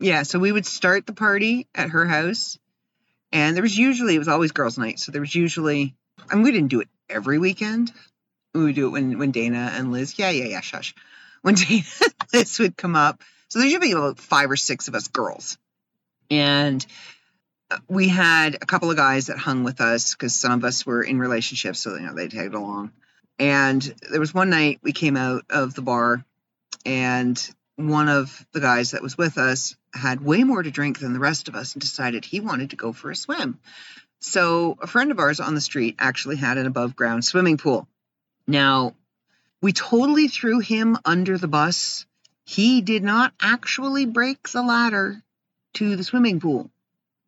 [0.01, 2.59] Yeah, so we would start the party at her house,
[3.31, 5.94] and there was usually it was always girls' night, so there was usually
[6.31, 7.93] I mean we didn't do it every weekend.
[8.55, 10.95] We would do it when when Dana and Liz, yeah, yeah, yeah, shush.
[11.43, 14.88] When Dana and Liz would come up, so there should be about five or six
[14.88, 15.59] of us girls,
[16.31, 16.85] and
[17.71, 20.87] uh, we had a couple of guys that hung with us because some of us
[20.87, 22.93] were in relationships, so you know they tagged along.
[23.38, 26.25] And there was one night we came out of the bar,
[26.87, 31.12] and one of the guys that was with us had way more to drink than
[31.12, 33.59] the rest of us and decided he wanted to go for a swim.
[34.27, 37.87] So, a friend of ours on the street actually had an above ground swimming pool.
[38.47, 38.95] Now,
[39.61, 42.07] we totally threw him under the bus.
[42.45, 45.23] He did not actually break the ladder
[45.75, 46.71] to the swimming pool.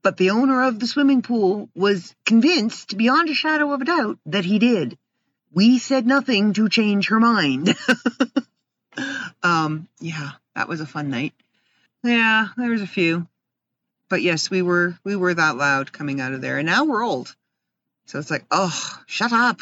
[0.02, 4.18] But the owner of the swimming pool was convinced, beyond a shadow of a doubt,
[4.26, 4.98] that he did
[5.56, 7.74] we said nothing to change her mind.
[9.42, 11.32] um, yeah, that was a fun night.
[12.04, 13.26] Yeah, there was a few.
[14.08, 16.58] But yes, we were we were that loud coming out of there.
[16.58, 17.34] And now we're old.
[18.06, 19.60] So it's like, oh, shut up.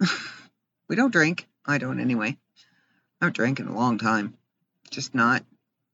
[0.88, 1.46] we don't drink.
[1.66, 2.36] I don't anyway.
[3.20, 4.34] I haven't drank in a long time.
[4.90, 5.44] Just not.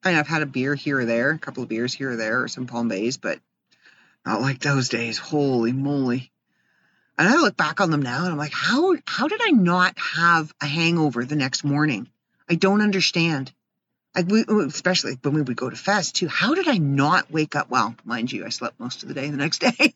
[0.05, 2.17] I mean, I've had a beer here or there, a couple of beers here or
[2.17, 3.41] there, or some Palm Bays, but
[4.25, 5.19] not like those days.
[5.19, 6.31] Holy moly.
[7.17, 9.99] And I look back on them now and I'm like, how how did I not
[9.99, 12.09] have a hangover the next morning?
[12.49, 13.53] I don't understand.
[14.15, 16.29] Like we, oh, especially when we would go to fest too.
[16.29, 17.69] How did I not wake up?
[17.69, 19.95] Well, mind you, I slept most of the day the next day.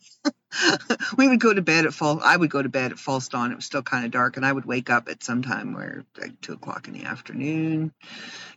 [1.17, 2.21] we would go to bed at fall.
[2.23, 3.53] I would go to bed at false dawn.
[3.53, 6.05] It was still kind of dark, and I would wake up at some time where
[6.21, 7.93] like two o'clock in the afternoon,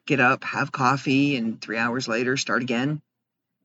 [0.08, 3.02] get up, have coffee, and three hours later start again.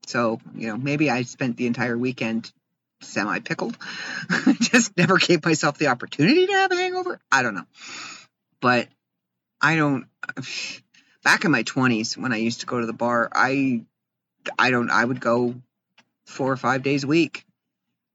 [0.06, 2.52] So you know, maybe I spent the entire weekend
[3.00, 3.78] semi pickled.
[4.60, 7.20] just never gave myself the opportunity to have a hangover.
[7.32, 7.66] I don't know.
[8.60, 8.88] But
[9.60, 10.06] I don't
[11.26, 13.82] back in my 20s when I used to go to the bar, I
[14.56, 15.56] I don't I would go
[16.26, 17.44] 4 or 5 days a week.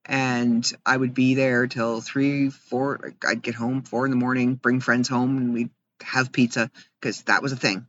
[0.05, 4.55] And I would be there till 3 4 I'd get home 4 in the morning,
[4.55, 5.71] bring friends home and we'd
[6.01, 6.71] have pizza
[7.01, 7.85] cuz that was a thing.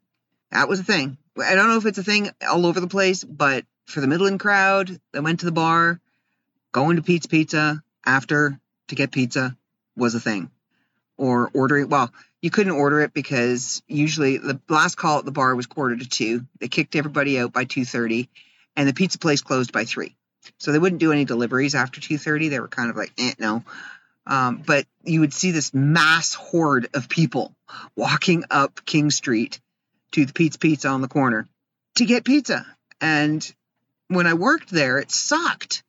[0.51, 1.17] That was a thing.
[1.39, 4.41] I don't know if it's a thing all over the place, but for the Midland
[4.41, 6.01] crowd that went to the bar,
[6.73, 8.59] going to Pete's Pizza after
[8.89, 9.57] to get pizza
[9.95, 10.51] was a thing.
[11.17, 12.11] Or ordering, well,
[12.43, 16.09] you couldn't order it because usually the last call at the bar was quarter to
[16.09, 16.45] two.
[16.59, 18.29] They kicked everybody out by 2.30
[18.77, 20.17] and the pizza place closed by three.
[20.59, 22.51] So they wouldn't do any deliveries after 2.30.
[22.51, 23.65] They were kind of like, eh, no.
[24.27, 27.55] Um, but you would see this mass horde of people
[27.97, 29.61] walking up King Street
[30.13, 31.49] to the Pete's Pizza on the corner
[31.97, 32.67] to get pizza
[33.01, 33.55] And
[34.09, 35.83] when I worked there, it sucked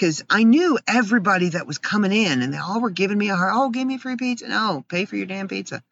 [0.00, 3.36] because I knew everybody that was coming in and they all were giving me a
[3.36, 4.48] hard, oh, give me free pizza.
[4.48, 5.82] No, pay for your damn pizza.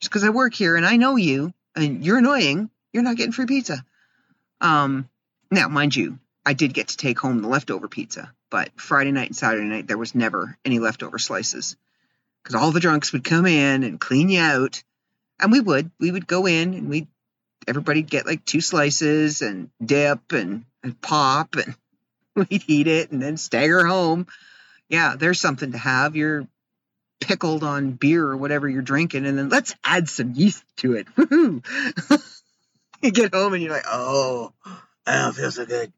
[0.00, 3.32] Just because I work here and I know you and you're annoying, you're not getting
[3.32, 3.82] free pizza.
[4.60, 5.08] Um,
[5.50, 9.28] now, mind you, I did get to take home the leftover pizza, but Friday night
[9.28, 11.74] and Saturday night, there was never any leftover slices
[12.42, 14.82] because all the drunks would come in and clean you out.
[15.40, 17.08] And we would, we would go in and we'd,
[17.66, 21.74] everybody'd get like two slices and dip and, and pop and
[22.50, 24.26] we'd eat it and then stagger home.
[24.88, 26.16] Yeah, there's something to have.
[26.16, 26.46] You're
[27.20, 31.06] pickled on beer or whatever you're drinking, and then let's add some yeast to it.
[31.16, 31.64] Woohoo!
[33.02, 34.52] you get home and you're like, oh,
[35.06, 35.92] I don't feel so good.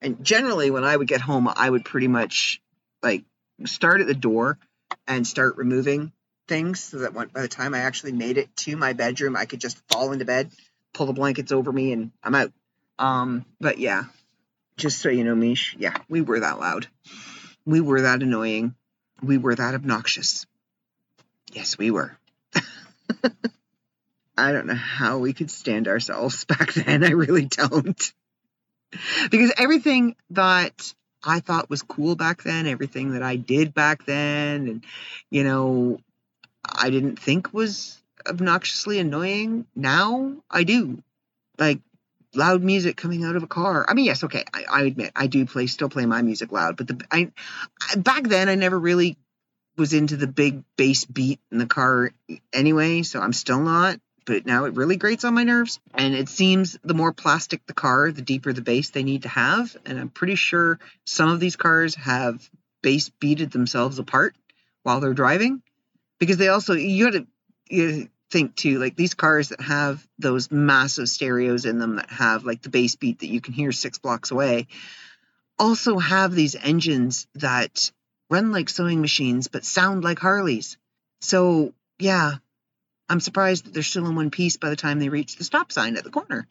[0.00, 2.60] And generally, when I would get home, I would pretty much
[3.02, 3.24] like
[3.66, 4.58] start at the door
[5.06, 6.12] and start removing
[6.46, 9.60] things so that by the time I actually made it to my bedroom, I could
[9.60, 10.50] just fall into bed,
[10.94, 12.52] pull the blankets over me, and I'm out.
[12.98, 14.04] Um, but yeah,
[14.78, 16.86] just so you know, Mish, yeah, we were that loud.
[17.66, 18.74] We were that annoying.
[19.22, 20.46] We were that obnoxious.
[21.52, 22.16] Yes, we were.
[24.38, 27.04] I don't know how we could stand ourselves back then.
[27.04, 28.12] I really don't.
[29.30, 34.68] because everything that I thought was cool back then, everything that I did back then,
[34.68, 34.84] and,
[35.30, 35.98] you know,
[36.64, 39.66] I didn't think was obnoxiously annoying.
[39.74, 41.02] Now I do.
[41.58, 41.80] Like,
[42.34, 43.86] loud music coming out of a car.
[43.88, 46.76] I mean, yes, okay, I, I admit I do play still play my music loud,
[46.76, 47.30] but the I,
[47.90, 49.16] I back then I never really
[49.76, 52.10] was into the big bass beat in the car
[52.52, 54.00] anyway, so I'm still not.
[54.26, 55.80] But now it really grates on my nerves.
[55.94, 59.28] And it seems the more plastic the car, the deeper the bass they need to
[59.28, 59.74] have.
[59.86, 62.50] And I'm pretty sure some of these cars have
[62.82, 64.36] bass beated themselves apart
[64.82, 65.62] while they're driving.
[66.18, 67.26] Because they also, you got to
[67.70, 72.44] you think too, like these cars that have those massive stereos in them that have
[72.44, 74.66] like the bass beat that you can hear six blocks away
[75.58, 77.90] also have these engines that
[78.30, 80.76] run like sewing machines but sound like Harleys.
[81.20, 82.34] So, yeah,
[83.08, 85.72] I'm surprised that they're still in one piece by the time they reach the stop
[85.72, 86.46] sign at the corner.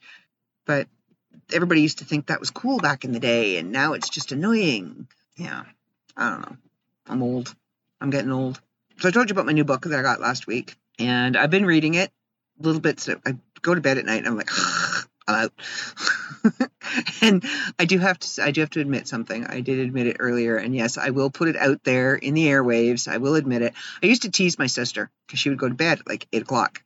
[0.66, 0.88] But
[1.54, 4.32] everybody used to think that was cool back in the day, and now it's just
[4.32, 5.08] annoying.
[5.38, 5.63] Yeah,
[6.16, 6.58] I don't know.
[7.08, 7.56] I'm old.
[8.02, 8.60] I'm getting old.
[9.00, 11.50] So I told you about my new book that I got last week, and I've
[11.50, 12.12] been reading it
[12.60, 13.00] a little bit.
[13.00, 14.50] So I go to bed at night and I'm like,
[15.28, 15.54] I'm out.
[17.22, 17.44] and
[17.78, 19.46] I do have to I do have to admit something.
[19.46, 22.48] I did admit it earlier, and yes, I will put it out there in the
[22.48, 23.08] airwaves.
[23.08, 23.74] I will admit it.
[24.02, 26.44] I used to tease my sister because she would go to bed at like eight
[26.44, 26.84] o'clock.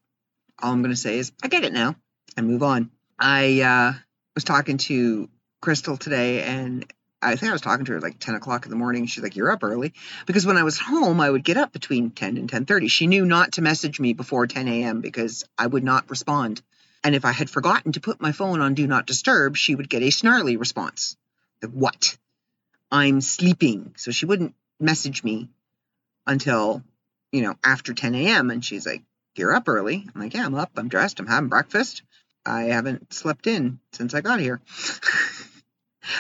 [0.62, 1.96] All I'm going to say is I get it now
[2.38, 2.92] and move on.
[3.20, 3.94] I uh,
[4.36, 5.30] was talking to
[5.62, 6.86] Crystal today, and
[7.22, 9.06] I think I was talking to her like 10 o'clock in the morning.
[9.06, 9.94] She's like, "You're up early,"
[10.26, 12.90] because when I was home, I would get up between 10 and 10:30.
[12.90, 15.02] She knew not to message me before 10 a.m.
[15.02, 16.62] because I would not respond.
[17.04, 19.90] And if I had forgotten to put my phone on do not disturb, she would
[19.90, 21.16] get a snarly response.
[21.62, 22.18] Like, what?
[22.92, 23.94] I'm sleeping.
[23.98, 25.50] So she wouldn't message me
[26.28, 26.84] until,
[27.32, 28.50] you know, after 10 a.m.
[28.52, 29.04] And she's like,
[29.36, 30.08] You're up early.
[30.14, 30.72] I'm like, Yeah, I'm up.
[30.76, 31.20] I'm dressed.
[31.20, 32.04] I'm having breakfast.
[32.46, 34.62] I haven't slept in since I got here.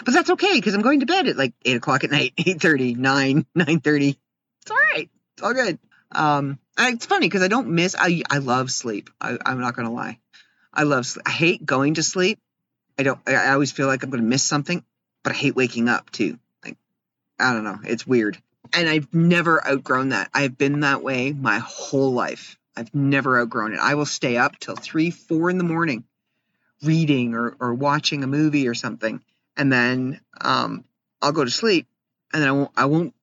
[0.06, 2.98] but that's okay because I'm going to bed at like 8 o'clock at night, 8.30,
[2.98, 4.17] 9, 9.30.
[4.62, 5.10] It's all right.
[5.34, 5.80] It's all good.
[6.12, 9.10] Um, it's funny because I don't miss, I, I love sleep.
[9.20, 10.20] I, I'm not going to lie.
[10.74, 11.17] I love.
[11.26, 12.39] I hate going to sleep.
[12.98, 13.20] I don't.
[13.28, 14.84] I always feel like I'm going to miss something,
[15.24, 16.39] but I hate waking up too.
[16.63, 16.78] Like
[17.39, 17.80] I don't know.
[17.84, 18.41] It's weird.
[18.74, 20.30] And I've never outgrown that.
[20.34, 22.58] I've been that way my whole life.
[22.76, 23.80] I've never outgrown it.
[23.80, 26.06] I will stay up till three, four in the morning,
[26.82, 29.22] reading or or watching a movie or something,
[29.58, 30.86] and then um,
[31.22, 31.88] I'll go to sleep,
[32.34, 32.72] and then I won't.
[32.78, 33.14] I won't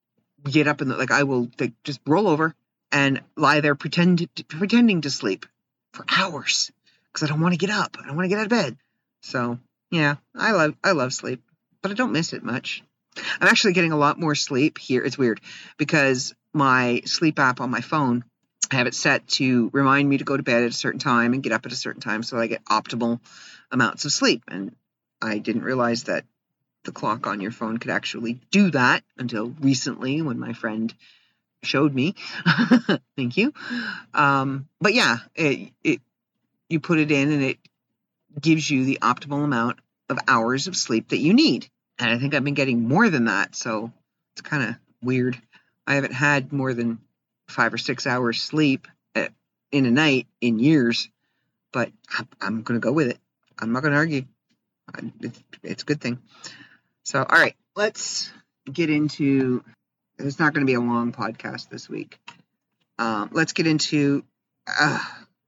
[0.45, 2.55] get up and like I will like, just roll over
[2.93, 5.47] and lie there pretend pretending to sleep
[5.93, 6.71] for hours
[7.13, 7.97] because I don't want to get up.
[8.01, 8.77] I don't want to get out of bed.
[9.23, 9.59] So
[9.91, 11.43] yeah, I love I love sleep,
[11.83, 12.83] but I don't miss it much.
[13.41, 15.03] I'm actually getting a lot more sleep here.
[15.03, 15.41] It's weird
[15.77, 18.25] because my sleep app on my phone,
[18.71, 21.33] I have it set to remind me to go to bed at a certain time
[21.33, 23.21] and get up at a certain time so I get optimal
[23.73, 24.45] amounts of sleep.
[24.49, 24.77] And
[25.21, 26.25] I didn't realize that
[26.85, 30.95] the clock on your phone could actually do that until recently when my friend
[31.63, 32.15] showed me.
[33.17, 33.53] Thank you.
[34.15, 36.01] Um, but yeah, it, it
[36.69, 37.59] you put it in and it
[38.41, 41.69] gives you the optimal amount of hours of sleep that you need.
[41.99, 43.57] And I think I've been getting more than that.
[43.57, 43.93] So
[44.33, 45.41] it's kind of weird.
[45.87, 46.99] I haven't had more than
[47.49, 49.29] five or six hours sleep uh,
[49.73, 51.09] in a night in years,
[51.73, 51.91] but
[52.41, 53.19] I'm going to go with it.
[53.59, 54.25] I'm not going to argue.
[55.21, 56.19] It's, it's a good thing.
[57.05, 58.31] So, all right, let's
[58.71, 59.65] get into.
[60.19, 62.19] It's not going to be a long podcast this week.
[62.99, 64.25] Um, let's get into
[64.67, 64.99] uh,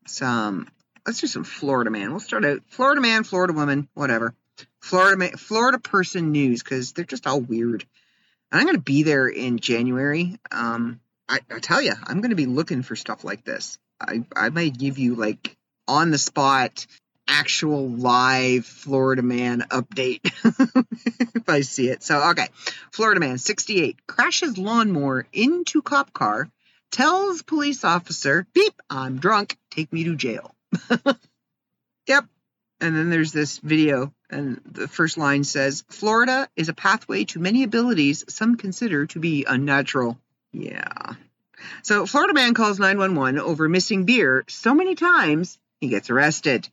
[0.07, 0.68] some
[1.07, 2.11] let's do some Florida man.
[2.11, 4.34] We'll start out Florida man, Florida woman, whatever.
[4.80, 7.84] Florida man, Florida person news because they're just all weird.
[8.51, 10.38] And I'm going to be there in January.
[10.51, 13.78] Um, I, I tell you, I'm going to be looking for stuff like this.
[14.01, 16.86] I I might give you like on the spot
[17.31, 20.20] actual live Florida man update
[21.35, 22.03] if I see it.
[22.03, 22.49] So, okay.
[22.93, 26.51] Florida man, 68, crashes lawnmower into cop car,
[26.91, 30.55] tells police officer, beep, I'm drunk, take me to jail.
[32.07, 32.26] yep.
[32.83, 37.39] And then there's this video, and the first line says, Florida is a pathway to
[37.39, 40.18] many abilities some consider to be unnatural.
[40.53, 41.14] Yeah.
[41.83, 46.68] So, Florida man calls 911 over missing beer so many times he gets arrested.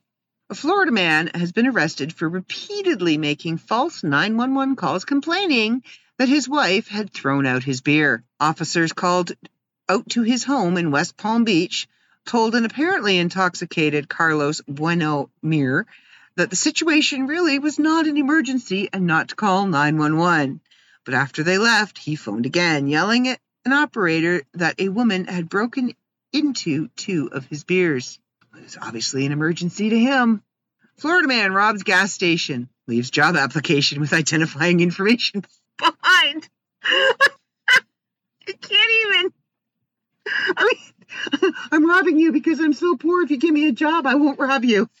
[0.50, 5.82] A Florida man has been arrested for repeatedly making false 911 calls complaining
[6.16, 8.24] that his wife had thrown out his beer.
[8.40, 9.32] Officers called
[9.90, 11.86] out to his home in West Palm Beach
[12.24, 15.86] told an apparently intoxicated Carlos Bueno Mir
[16.36, 20.62] that the situation really was not an emergency and not to call 911.
[21.04, 25.50] But after they left, he phoned again, yelling at an operator that a woman had
[25.50, 25.92] broken
[26.32, 28.18] into two of his beers.
[28.58, 30.42] It was obviously an emergency to him.
[30.96, 35.44] Florida man robs gas station, leaves job application with identifying information
[35.78, 36.48] behind.
[36.82, 39.32] I can't even.
[40.56, 43.22] I mean, I'm robbing you because I'm so poor.
[43.22, 44.88] If you give me a job, I won't rob you.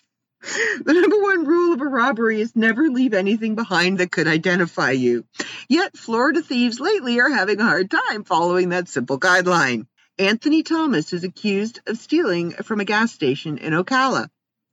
[0.84, 4.92] The number one rule of a robbery is never leave anything behind that could identify
[4.92, 5.24] you.
[5.68, 9.86] Yet, Florida thieves lately are having a hard time following that simple guideline.
[10.18, 14.28] Anthony Thomas is accused of stealing from a gas station in Ocala.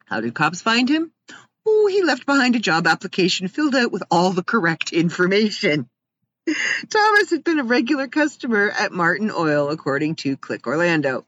[0.06, 1.12] How did cops find him?
[1.68, 5.88] Oh, he left behind a job application filled out with all the correct information.
[6.90, 11.28] Thomas had been a regular customer at Martin Oil, according to Click Orlando.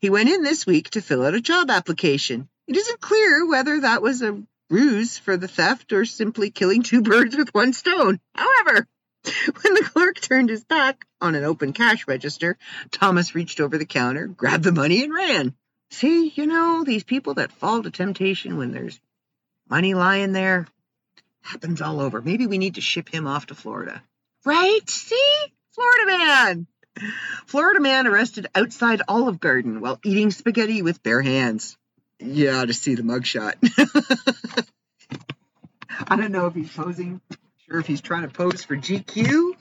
[0.00, 2.48] He went in this week to fill out a job application.
[2.66, 7.02] It isn't clear whether that was a ruse for the theft or simply killing two
[7.10, 8.18] birds with one stone.
[8.34, 8.88] However,
[9.62, 12.56] when the clerk turned his back on an open cash register,
[12.90, 15.54] Thomas reached over the counter, grabbed the money, and ran.
[15.90, 19.00] See, you know, these people that fall to temptation when there's
[19.68, 20.66] money lying there
[21.42, 22.20] happens all over.
[22.20, 24.02] Maybe we need to ship him off to Florida.
[24.44, 24.80] Right?
[24.88, 25.38] See?
[25.72, 26.66] Florida man.
[27.46, 31.76] Florida man arrested outside Olive Garden while eating spaghetti with bare hands.
[32.18, 33.54] Yeah, to see the mugshot.
[36.08, 37.20] I don't know if he's posing,
[37.68, 39.52] sure if he's trying to pose for GQ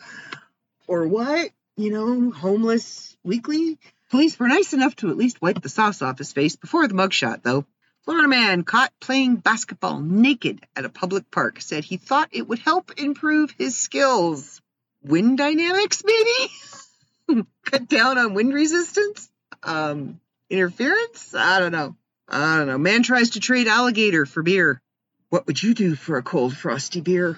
[0.87, 1.49] or what.
[1.77, 3.77] You know, homeless weekly.
[4.09, 6.93] Police were nice enough to at least wipe the sauce off his face before the
[6.93, 7.65] mugshot, though.
[8.03, 12.59] Florida man caught playing basketball naked at a public park said he thought it would
[12.59, 14.61] help improve his skills.
[15.03, 17.45] Wind dynamics, maybe?
[17.65, 19.29] Cut down on wind resistance?
[19.63, 21.33] Um, interference?
[21.35, 21.95] I don't know.
[22.29, 22.77] I don't know.
[22.77, 24.81] Man tries to trade alligator for beer.
[25.29, 27.37] What would you do for a cold, frosty beer?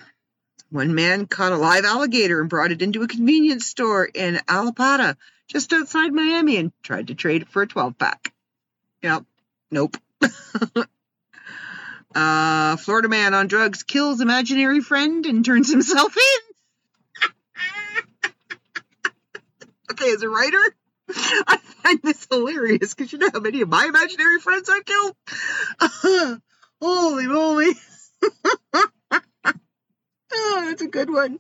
[0.70, 5.16] One man caught a live alligator and brought it into a convenience store in Allapattah,
[5.48, 8.34] just outside Miami, and tried to trade it for a 12 pack.
[9.02, 9.24] Yep.
[9.72, 9.98] Nope.
[12.16, 16.24] uh, Florida man on drugs kills imaginary friend and turns himself in.
[19.92, 20.76] okay, as a writer,
[21.10, 26.42] I find this hilarious because you know how many of my imaginary friends I killed?
[26.82, 27.72] holy moly.
[30.34, 31.40] oh, that's a good one.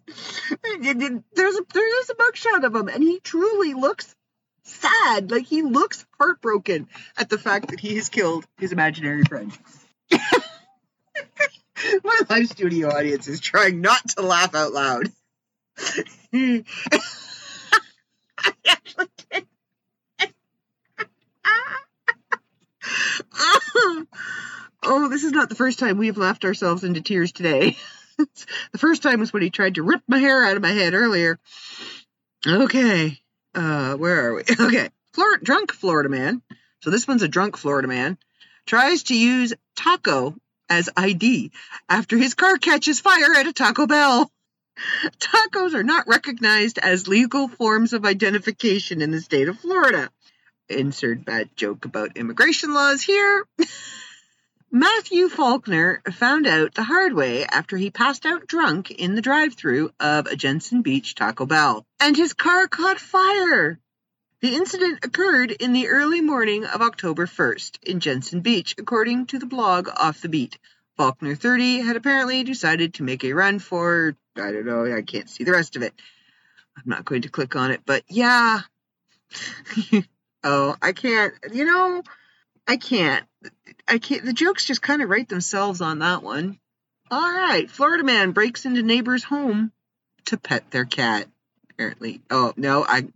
[0.81, 4.15] There's a there's a mugshot of him, and he truly looks
[4.63, 5.29] sad.
[5.31, 9.55] Like he looks heartbroken at the fact that he has killed his imaginary friend.
[12.03, 15.11] My live studio audience is trying not to laugh out loud.
[16.33, 16.63] I
[18.67, 19.45] actually did.
[24.83, 27.77] oh, this is not the first time we have laughed ourselves into tears today.
[28.71, 30.93] the first time was when he tried to rip my hair out of my head
[30.93, 31.39] earlier.
[32.45, 33.19] Okay.
[33.53, 34.43] Uh, where are we?
[34.59, 34.89] Okay.
[35.13, 36.41] Florida, drunk Florida man.
[36.81, 38.17] So this one's a drunk Florida man.
[38.67, 40.35] Tries to use taco
[40.69, 41.51] as ID
[41.89, 44.31] after his car catches fire at a Taco Bell.
[45.19, 50.09] Tacos are not recognized as legal forms of identification in the state of Florida.
[50.69, 53.45] Insert bad joke about immigration laws here.
[54.69, 59.53] Matthew Faulkner found out the hard way after he passed out drunk in the drive
[59.53, 63.79] through of a Jensen Beach Taco Bell, and his car caught fire.
[64.41, 69.39] The incident occurred in the early morning of October 1st in Jensen Beach, according to
[69.39, 70.59] the blog Off the Beat.
[70.97, 75.29] Faulkner 30 had apparently decided to make a run for, I don't know, I can't
[75.29, 75.93] see the rest of it.
[76.75, 78.59] I'm not going to click on it, but yeah.
[80.43, 82.03] oh, I can't, you know,
[82.67, 83.25] I can't.
[83.87, 84.25] I can't.
[84.25, 86.59] The jokes just kind of write themselves on that one.
[87.09, 87.69] All right.
[87.69, 89.71] Florida man breaks into neighbor's home
[90.25, 91.27] to pet their cat.
[91.71, 92.21] Apparently.
[92.29, 92.83] Oh, no.
[92.85, 93.07] I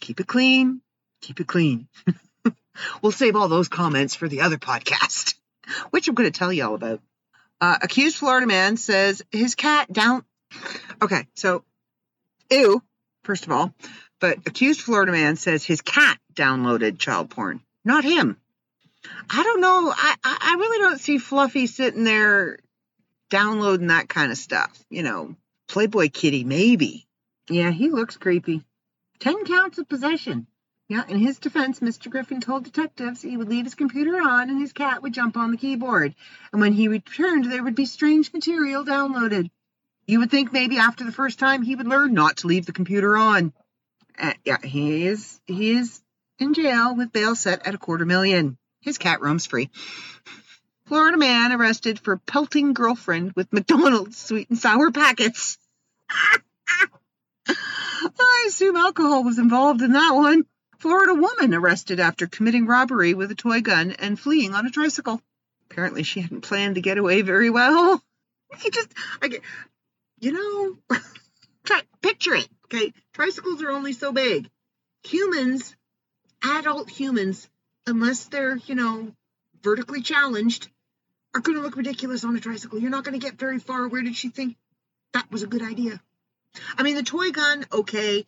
[0.00, 0.80] keep it clean.
[1.20, 1.88] Keep it clean.
[3.02, 5.34] we'll save all those comments for the other podcast,
[5.90, 7.00] which I'm going to tell you all about.
[7.60, 10.24] Uh, accused Florida man says his cat down.
[11.02, 11.26] Okay.
[11.36, 11.62] So,
[12.48, 12.82] ew,
[13.24, 13.74] first of all.
[14.18, 18.38] But accused Florida man says his cat downloaded child porn, not him.
[19.28, 19.92] I don't know.
[19.94, 22.58] I, I really don't see Fluffy sitting there
[23.30, 24.84] downloading that kind of stuff.
[24.90, 25.36] You know,
[25.68, 27.06] Playboy Kitty, maybe.
[27.48, 28.62] Yeah, he looks creepy.
[29.18, 30.46] Ten counts of possession.
[30.88, 32.10] Yeah, in his defense, Mr.
[32.10, 35.52] Griffin told detectives he would leave his computer on and his cat would jump on
[35.52, 36.16] the keyboard.
[36.52, 39.50] And when he returned, there would be strange material downloaded.
[40.08, 42.72] You would think maybe after the first time he would learn not to leave the
[42.72, 43.52] computer on.
[44.18, 46.02] Uh, yeah, he is he is
[46.40, 48.58] in jail with bail set at a quarter million.
[48.80, 49.70] His cat roams free.
[50.86, 55.58] Florida man arrested for pelting girlfriend with McDonald's sweet and sour packets.
[57.48, 60.44] I assume alcohol was involved in that one.
[60.78, 65.20] Florida woman arrested after committing robbery with a toy gun and fleeing on a tricycle.
[65.70, 68.02] Apparently, she hadn't planned to get away very well.
[68.58, 68.88] He just,
[69.22, 69.42] I get,
[70.18, 70.98] you know,
[71.64, 72.48] try picture it.
[72.64, 74.50] Okay, tricycles are only so big.
[75.04, 75.76] Humans,
[76.42, 77.48] adult humans,
[77.90, 79.12] unless they're, you know,
[79.62, 80.68] vertically challenged,
[81.34, 82.78] are going to look ridiculous on a tricycle.
[82.78, 83.88] You're not going to get very far.
[83.88, 84.56] Where did she think
[85.12, 86.00] that was a good idea?
[86.76, 88.24] I mean, the toy gun, okay,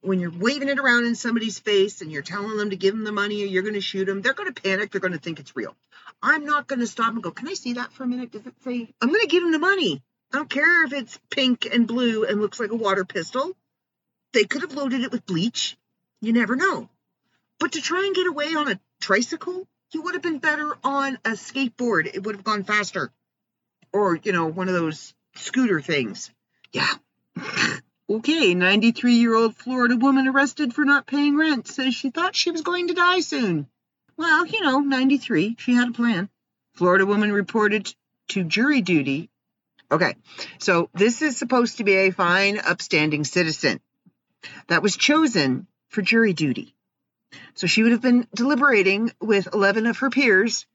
[0.00, 3.04] when you're waving it around in somebody's face and you're telling them to give them
[3.04, 4.90] the money or you're going to shoot them, they're going to panic.
[4.92, 5.74] They're going to think it's real.
[6.22, 8.30] I'm not going to stop and go, can I see that for a minute?
[8.30, 10.02] Does it say, I'm going to give them the money.
[10.32, 13.52] I don't care if it's pink and blue and looks like a water pistol.
[14.32, 15.76] They could have loaded it with bleach.
[16.20, 16.88] You never know.
[17.58, 21.18] But to try and get away on a tricycle, you would have been better on
[21.24, 22.06] a skateboard.
[22.12, 23.12] It would have gone faster.
[23.92, 26.30] Or, you know, one of those scooter things.
[26.72, 26.92] Yeah.
[28.10, 32.50] okay, 93 year old Florida woman arrested for not paying rent says she thought she
[32.50, 33.68] was going to die soon.
[34.16, 35.56] Well, you know, 93.
[35.58, 36.28] She had a plan.
[36.74, 37.94] Florida woman reported
[38.28, 39.30] to jury duty.
[39.90, 40.16] Okay,
[40.58, 43.80] so this is supposed to be a fine, upstanding citizen
[44.68, 46.73] that was chosen for jury duty.
[47.54, 50.66] So she would have been deliberating with 11 of her peers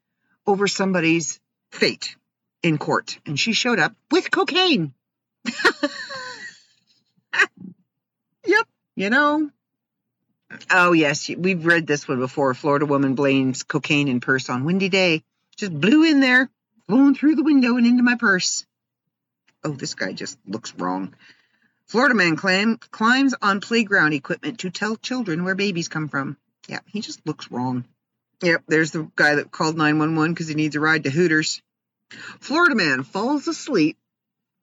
[0.45, 1.39] over somebody's
[1.71, 2.15] fate
[2.63, 3.19] in court.
[3.25, 4.93] And she showed up with cocaine.
[8.45, 9.49] yep, you know.
[10.71, 12.53] Oh, yes, we've read this one before.
[12.53, 15.23] Florida woman blames cocaine in purse on windy day.
[15.57, 16.49] Just blew in there,
[16.87, 18.65] blown through the window and into my purse.
[19.63, 21.13] Oh, this guy just looks wrong.
[21.85, 26.37] Florida man claim, climbs on playground equipment to tell children where babies come from.
[26.69, 27.83] Yeah, he just looks wrong.
[28.43, 31.63] Yep, there's the guy that called 911 because he needs a ride to Hooters.
[32.39, 33.97] Florida man falls asleep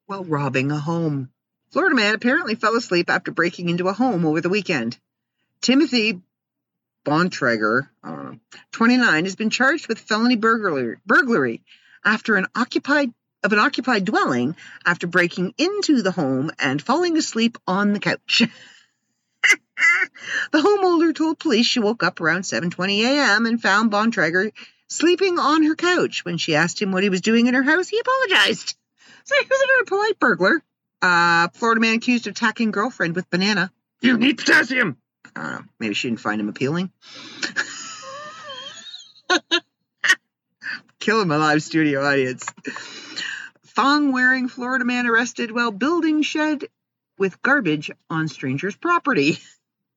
[0.06, 1.30] while robbing a home.
[1.72, 4.96] Florida man apparently fell asleep after breaking into a home over the weekend.
[5.60, 6.20] Timothy
[7.04, 8.32] Bontrager, uh,
[8.70, 11.62] 29, has been charged with felony burglary, burglary
[12.04, 17.58] after an occupied of an occupied dwelling after breaking into the home and falling asleep
[17.66, 18.42] on the couch.
[20.52, 23.46] the homeowner told police she woke up around 7:20 a.m.
[23.46, 24.52] and found Bontrager
[24.88, 26.24] sleeping on her couch.
[26.24, 28.74] When she asked him what he was doing in her house, he apologized.
[29.24, 30.62] So he was a very polite burglar.
[31.02, 33.70] Uh, Florida man accused of attacking girlfriend with banana.
[34.00, 34.96] You need potassium.
[35.34, 35.62] I don't know.
[35.78, 36.90] Maybe she didn't find him appealing.
[40.98, 42.46] Killing my live studio audience.
[43.66, 46.64] Thong wearing Florida man arrested while building shed
[47.18, 49.38] with garbage on stranger's property.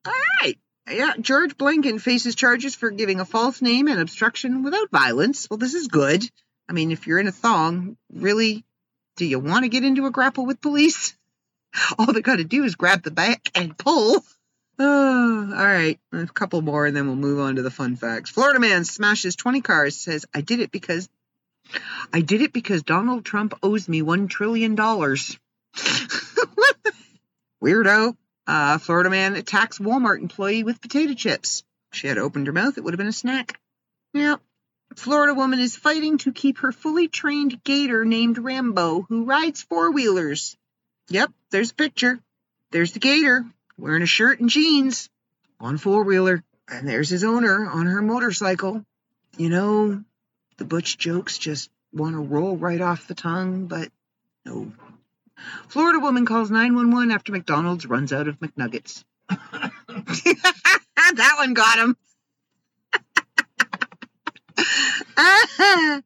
[0.06, 0.58] All right.
[0.90, 5.48] Yeah, George Blanken faces charges for giving a false name and obstruction without violence.
[5.50, 6.24] Well, this is good.
[6.68, 8.66] I mean, if you're in a thong, really,
[9.18, 11.16] do you want to get into a grapple with police?
[12.00, 14.24] All they got to do is grab the back and pull.
[14.80, 16.00] Oh, all right.
[16.12, 18.30] A couple more and then we'll move on to the fun facts.
[18.30, 21.10] Florida man smashes 20 cars, says, I did it because
[22.12, 24.76] I did it because Donald Trump owes me $1 trillion.
[27.64, 28.16] Weirdo.
[28.50, 31.62] Uh, Florida man attacks Walmart employee with potato chips.
[31.92, 33.60] She had opened her mouth, it would have been a snack.
[34.16, 34.42] Yep.
[34.96, 39.92] Florida woman is fighting to keep her fully trained gator named Rambo, who rides four
[39.92, 40.58] wheelers.
[41.10, 42.18] Yep, there's a picture.
[42.72, 43.46] There's the gator
[43.78, 45.12] wearing a shirt and jeans
[45.60, 46.44] on four wheeler.
[46.68, 48.84] And there's his owner on her motorcycle.
[49.38, 50.04] You know,
[50.58, 53.90] the butch jokes just want to roll right off the tongue, but
[54.44, 54.72] no.
[55.68, 59.04] Florida woman calls 911 after McDonald's runs out of McNuggets.
[59.30, 59.72] that
[61.38, 61.98] one got him.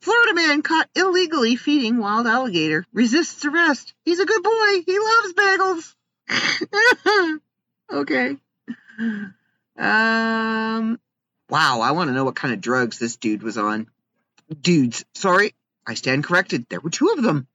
[0.00, 3.94] Florida man caught illegally feeding wild alligator resists arrest.
[4.04, 4.82] He's a good boy.
[4.86, 5.94] He loves bagels.
[7.92, 8.36] okay.
[9.78, 11.00] Um.
[11.50, 13.88] Wow, I want to know what kind of drugs this dude was on.
[14.60, 15.54] Dudes, sorry,
[15.86, 16.66] I stand corrected.
[16.68, 17.46] There were two of them.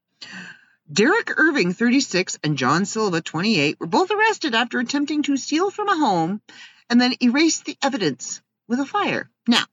[0.92, 5.88] Derek Irving, 36, and John Silva, 28, were both arrested after attempting to steal from
[5.88, 6.42] a home
[6.90, 9.30] and then erase the evidence with a fire.
[9.48, 9.66] Now,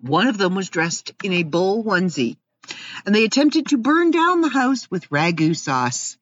[0.00, 2.38] one of them was dressed in a bull onesie,
[3.04, 6.16] and they attempted to burn down the house with ragu sauce.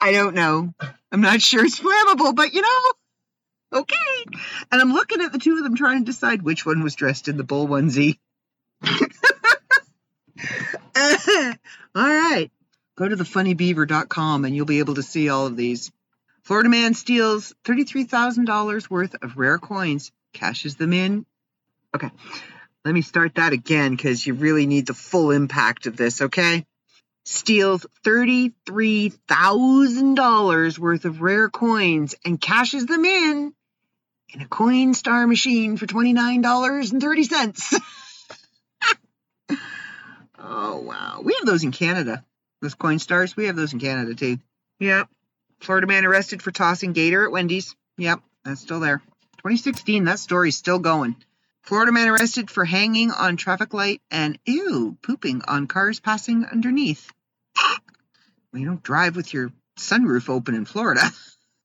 [0.00, 0.74] I don't know.
[1.12, 4.24] I'm not sure it's flammable, but you know, okay.
[4.72, 7.28] And I'm looking at the two of them trying to decide which one was dressed
[7.28, 8.18] in the bull onesie.
[8.84, 8.98] all
[11.94, 12.50] right.
[12.98, 15.92] Go to thefunnybeaver.com and you'll be able to see all of these.
[16.42, 21.24] Florida man steals $33,000 worth of rare coins, cashes them in.
[21.94, 22.10] Okay,
[22.84, 26.66] let me start that again because you really need the full impact of this, okay?
[27.24, 33.54] Steals $33,000 worth of rare coins and cashes them in
[34.34, 37.80] in a Coinstar machine for $29.30.
[40.40, 41.20] oh, wow.
[41.22, 42.24] We have those in Canada.
[42.60, 44.38] Those Coinstars, we have those in Canada too.
[44.80, 45.08] Yep.
[45.60, 47.74] Florida man arrested for tossing gator at Wendy's.
[47.96, 48.98] Yep, that's still there.
[49.38, 51.16] 2016, that story's still going.
[51.62, 57.12] Florida man arrested for hanging on traffic light and ew, pooping on cars passing underneath.
[57.56, 61.02] well, you don't drive with your sunroof open in Florida.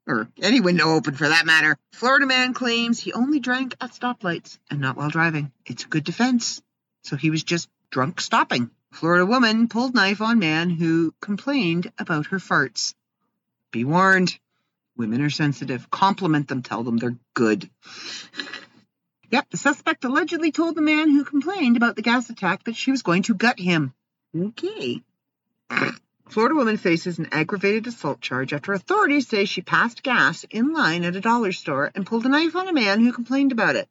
[0.08, 1.78] or any window open for that matter.
[1.94, 5.52] Florida man claims he only drank at stoplights and not while driving.
[5.66, 6.62] It's a good defense.
[7.04, 8.70] So he was just drunk stopping.
[8.94, 12.94] Florida woman pulled knife on man who complained about her farts.
[13.72, 14.38] Be warned,
[14.96, 15.89] women are sensitive.
[15.89, 17.70] Compliment them, tell them they're good.
[19.32, 22.91] Yep, the suspect allegedly told the man who complained about the gas attack that she
[22.91, 23.94] was going to gut him.
[24.39, 25.02] Okay.
[26.30, 31.04] Florida woman faces an aggravated assault charge after authorities say she passed gas in line
[31.04, 33.89] at a dollar store and pulled a knife on a man who complained about it.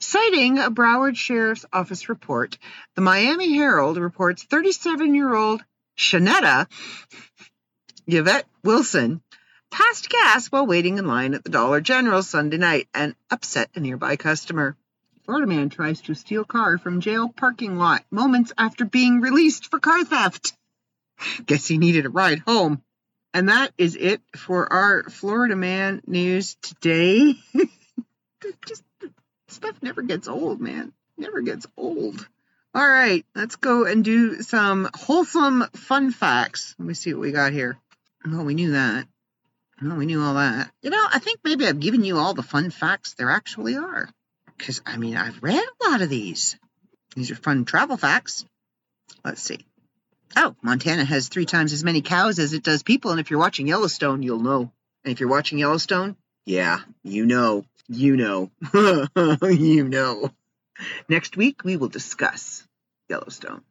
[0.00, 2.58] Citing a Broward Sheriff's Office report,
[2.94, 5.62] the Miami Herald reports 37 year old
[5.96, 6.66] Shanetta
[8.06, 9.20] Yvette Wilson
[9.70, 13.80] passed gas while waiting in line at the Dollar General Sunday night and upset a
[13.80, 14.76] nearby customer.
[15.24, 19.78] Florida man tries to steal car from jail parking lot moments after being released for
[19.78, 20.54] car theft.
[21.44, 22.82] Guess he needed a ride home.
[23.34, 27.34] And that is it for our Florida man news today.
[28.66, 28.82] Just
[29.48, 30.92] stuff never gets old, man.
[31.16, 32.26] Never gets old.
[32.74, 36.74] All right, let's go and do some wholesome fun facts.
[36.78, 37.78] Let me see what we got here.
[38.24, 39.06] Well, we knew that.
[39.80, 40.70] Well, we knew all that.
[40.82, 44.08] You know, I think maybe I've given you all the fun facts there actually are.
[44.56, 46.56] Because, I mean, I've read a lot of these.
[47.14, 48.44] These are fun travel facts.
[49.24, 49.64] Let's see.
[50.36, 53.12] Oh, Montana has three times as many cows as it does people.
[53.12, 54.70] And if you're watching Yellowstone, you'll know.
[55.04, 57.64] And if you're watching Yellowstone, yeah, you know.
[57.88, 58.50] You know.
[59.42, 60.30] you know.
[61.08, 62.66] Next week, we will discuss
[63.08, 63.62] Yellowstone.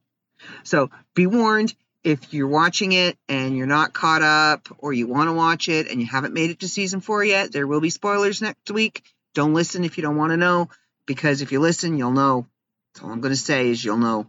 [0.64, 5.30] So be warned if you're watching it and you're not caught up or you want
[5.30, 7.90] to watch it and you haven't made it to season four yet, there will be
[7.90, 9.04] spoilers next week.
[9.34, 10.70] Don't listen if you don't want to know,
[11.06, 12.48] because if you listen, you'll know.
[12.94, 14.28] That's all I'm going to say is you'll know.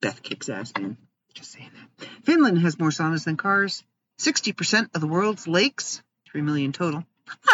[0.00, 0.96] Beth kicks ass, man.
[1.34, 2.08] Just saying that.
[2.24, 3.84] Finland has more saunas than cars.
[4.18, 7.04] 60% of the world's lakes, 3 million total,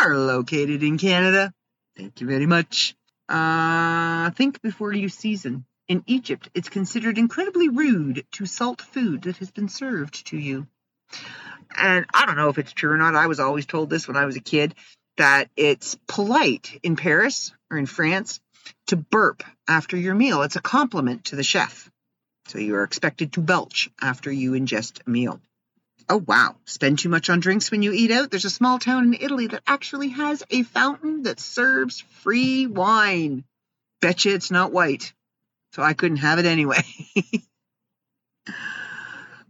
[0.00, 1.52] are located in Canada.
[1.98, 2.94] Thank you very much.
[3.28, 5.66] Uh, think before you season.
[5.88, 10.68] In Egypt, it's considered incredibly rude to salt food that has been served to you.
[11.76, 13.16] And I don't know if it's true or not.
[13.16, 14.76] I was always told this when I was a kid
[15.16, 18.38] that it's polite in Paris or in France
[18.86, 20.42] to burp after your meal.
[20.42, 21.90] It's a compliment to the chef.
[22.46, 25.40] So you are expected to belch after you ingest a meal.
[26.08, 26.56] Oh, wow.
[26.64, 28.30] Spend too much on drinks when you eat out?
[28.30, 33.44] There's a small town in Italy that actually has a fountain that serves free wine.
[34.00, 35.12] Betcha it's not white
[35.72, 36.82] so I couldn't have it anyway.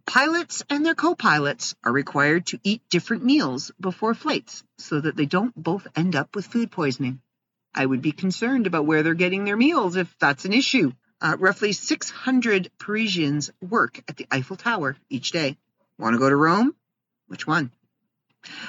[0.07, 5.17] Pilots and their co pilots are required to eat different meals before flights so that
[5.17, 7.21] they don't both end up with food poisoning.
[7.75, 10.93] I would be concerned about where they're getting their meals if that's an issue.
[11.21, 15.59] Uh, roughly 600 Parisians work at the Eiffel Tower each day.
[15.99, 16.75] Want to go to Rome?
[17.27, 17.71] Which one?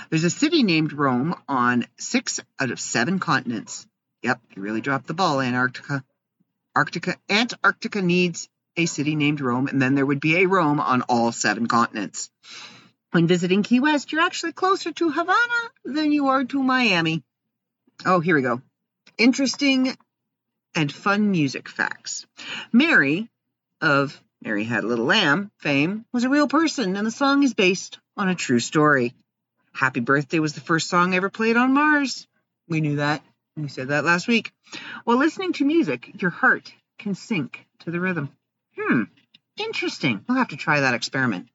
[0.09, 3.85] There's a city named Rome on six out of seven continents.
[4.23, 6.03] Yep, you really dropped the ball, Antarctica.
[6.75, 11.03] Arctica, Antarctica needs a city named Rome, and then there would be a Rome on
[11.03, 12.29] all seven continents.
[13.11, 17.23] When visiting Key West, you're actually closer to Havana than you are to Miami.
[18.05, 18.61] Oh, here we go.
[19.17, 19.95] Interesting
[20.75, 22.25] and fun music facts.
[22.71, 23.29] Mary
[23.81, 27.53] of Mary Had a Little Lamb fame was a real person, and the song is
[27.53, 29.13] based on a true story.
[29.73, 32.25] Happy Birthday was the first song ever played on Mars.
[32.67, 33.21] We knew that.
[33.57, 34.53] We said that last week.
[35.03, 38.29] While listening to music, your heart can sync to the rhythm.
[38.77, 39.03] Hmm,
[39.57, 40.23] interesting.
[40.27, 41.49] We'll have to try that experiment.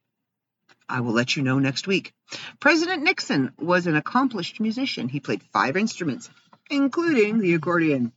[0.87, 2.12] I will let you know next week.
[2.61, 5.09] President Nixon was an accomplished musician.
[5.09, 6.28] He played five instruments,
[6.70, 8.12] including the accordion.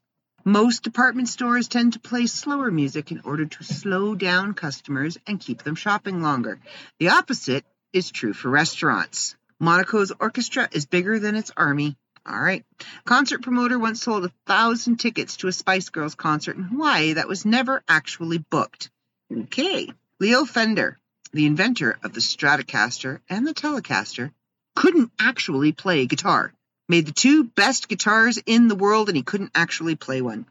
[0.48, 5.42] Most department stores tend to play slower music in order to slow down customers and
[5.42, 6.62] keep them shopping longer.
[7.00, 9.36] The opposite is true for restaurants.
[9.60, 11.98] Monaco's orchestra is bigger than its army.
[12.26, 12.64] All right.
[13.04, 17.28] Concert promoter once sold a thousand tickets to a Spice Girls concert in Hawaii that
[17.28, 18.90] was never actually booked.
[19.30, 19.90] Okay.
[20.22, 20.98] Leo Fender,
[21.34, 24.32] the inventor of the Stratocaster and the Telecaster,
[24.78, 26.54] couldn't actually play guitar
[26.88, 30.46] made the two best guitars in the world, and he couldn't actually play one.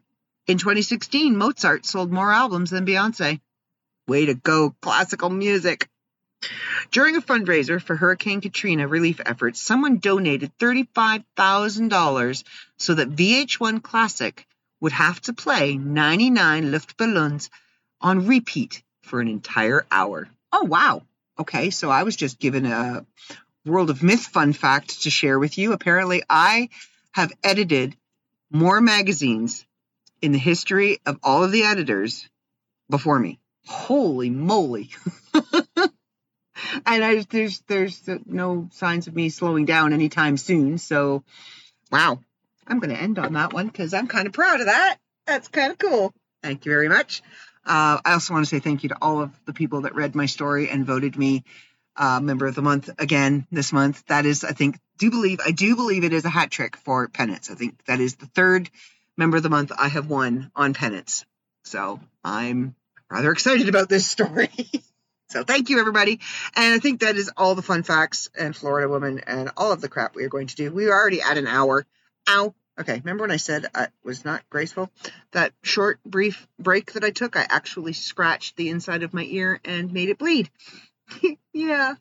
[0.47, 3.41] In 2016, Mozart sold more albums than Beyonce.
[4.07, 5.89] Way to go, classical music.
[6.93, 12.45] During a fundraiser for Hurricane Katrina relief efforts, someone donated $35,000
[12.77, 14.47] so that VH1 Classic
[14.81, 17.49] would have to play 99 Luftballons
[18.01, 20.29] on repeat for an entire hour.
[20.53, 21.03] Oh, wow.
[21.39, 23.05] Okay, so I was just given a
[23.67, 25.73] World of Myth fun fact to share with you.
[25.73, 26.69] Apparently, I
[27.13, 27.97] have edited
[28.51, 29.67] more magazines
[30.23, 32.29] in the history of all of the editors
[32.89, 33.41] before me.
[33.67, 34.91] Holy moly.
[35.35, 35.91] and
[36.87, 40.79] I, there's there's no signs of me slowing down anytime soon.
[40.79, 41.25] So,
[41.91, 42.21] wow,
[42.67, 44.99] I'm going to end on that one because I'm kind of proud of that.
[45.27, 46.15] That's kind of cool.
[46.43, 47.23] Thank you very much.
[47.65, 50.15] Uh, I also want to say thank you to all of the people that read
[50.15, 51.43] my story and voted me
[51.97, 54.05] uh, member of the month again this month.
[54.07, 57.09] That is, I think, do believe I do believe it is a hat trick for
[57.09, 57.51] Penance.
[57.51, 58.71] I think that is the third
[59.17, 61.25] member of the month I have won on Penance.
[61.65, 62.75] So I'm
[63.11, 64.51] rather excited about this story.
[65.31, 66.21] so thank you everybody,
[66.55, 69.81] and I think that is all the fun facts and Florida woman and all of
[69.81, 70.71] the crap we are going to do.
[70.71, 71.87] We are already at an hour.
[72.29, 72.55] Ow.
[72.79, 74.91] Okay, remember when I said I was not graceful?
[75.33, 79.61] That short, brief break that I took, I actually scratched the inside of my ear
[79.65, 80.51] and made it bleed.
[81.53, 81.95] yeah,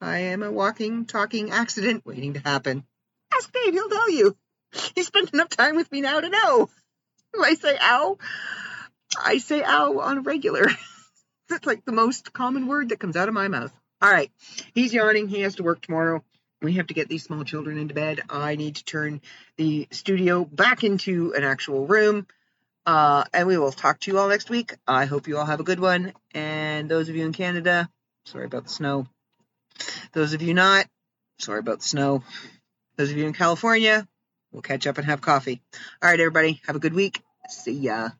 [0.00, 2.84] I am a walking, talking accident waiting to happen.
[3.34, 4.36] Ask Dave, he'll tell you.
[4.94, 6.68] He spent enough time with me now to know.
[7.34, 8.18] Do I say ow?
[9.22, 10.66] I say ow on a regular.
[11.48, 13.72] That's like the most common word that comes out of my mouth.
[14.00, 14.30] All right,
[14.74, 15.28] he's yawning.
[15.28, 16.24] He has to work tomorrow.
[16.60, 18.20] We have to get these small children into bed.
[18.30, 19.20] I need to turn
[19.56, 22.26] the studio back into an actual room.
[22.86, 24.76] Uh, and we will talk to you all next week.
[24.86, 26.12] I hope you all have a good one.
[26.34, 27.88] And those of you in Canada,
[28.24, 29.06] Sorry about the snow.
[30.12, 30.86] Those of you not,
[31.38, 32.22] sorry about the snow.
[32.96, 34.06] Those of you in California,
[34.52, 35.60] we'll catch up and have coffee.
[36.02, 37.22] All right, everybody, have a good week.
[37.48, 38.10] See ya.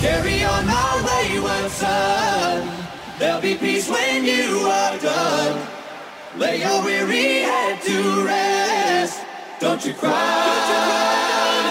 [0.00, 2.86] Carry on my wayward son.
[3.18, 5.68] There'll be peace when you are done.
[6.36, 9.20] Lay your weary head to rest.
[9.58, 11.65] Don't you cry.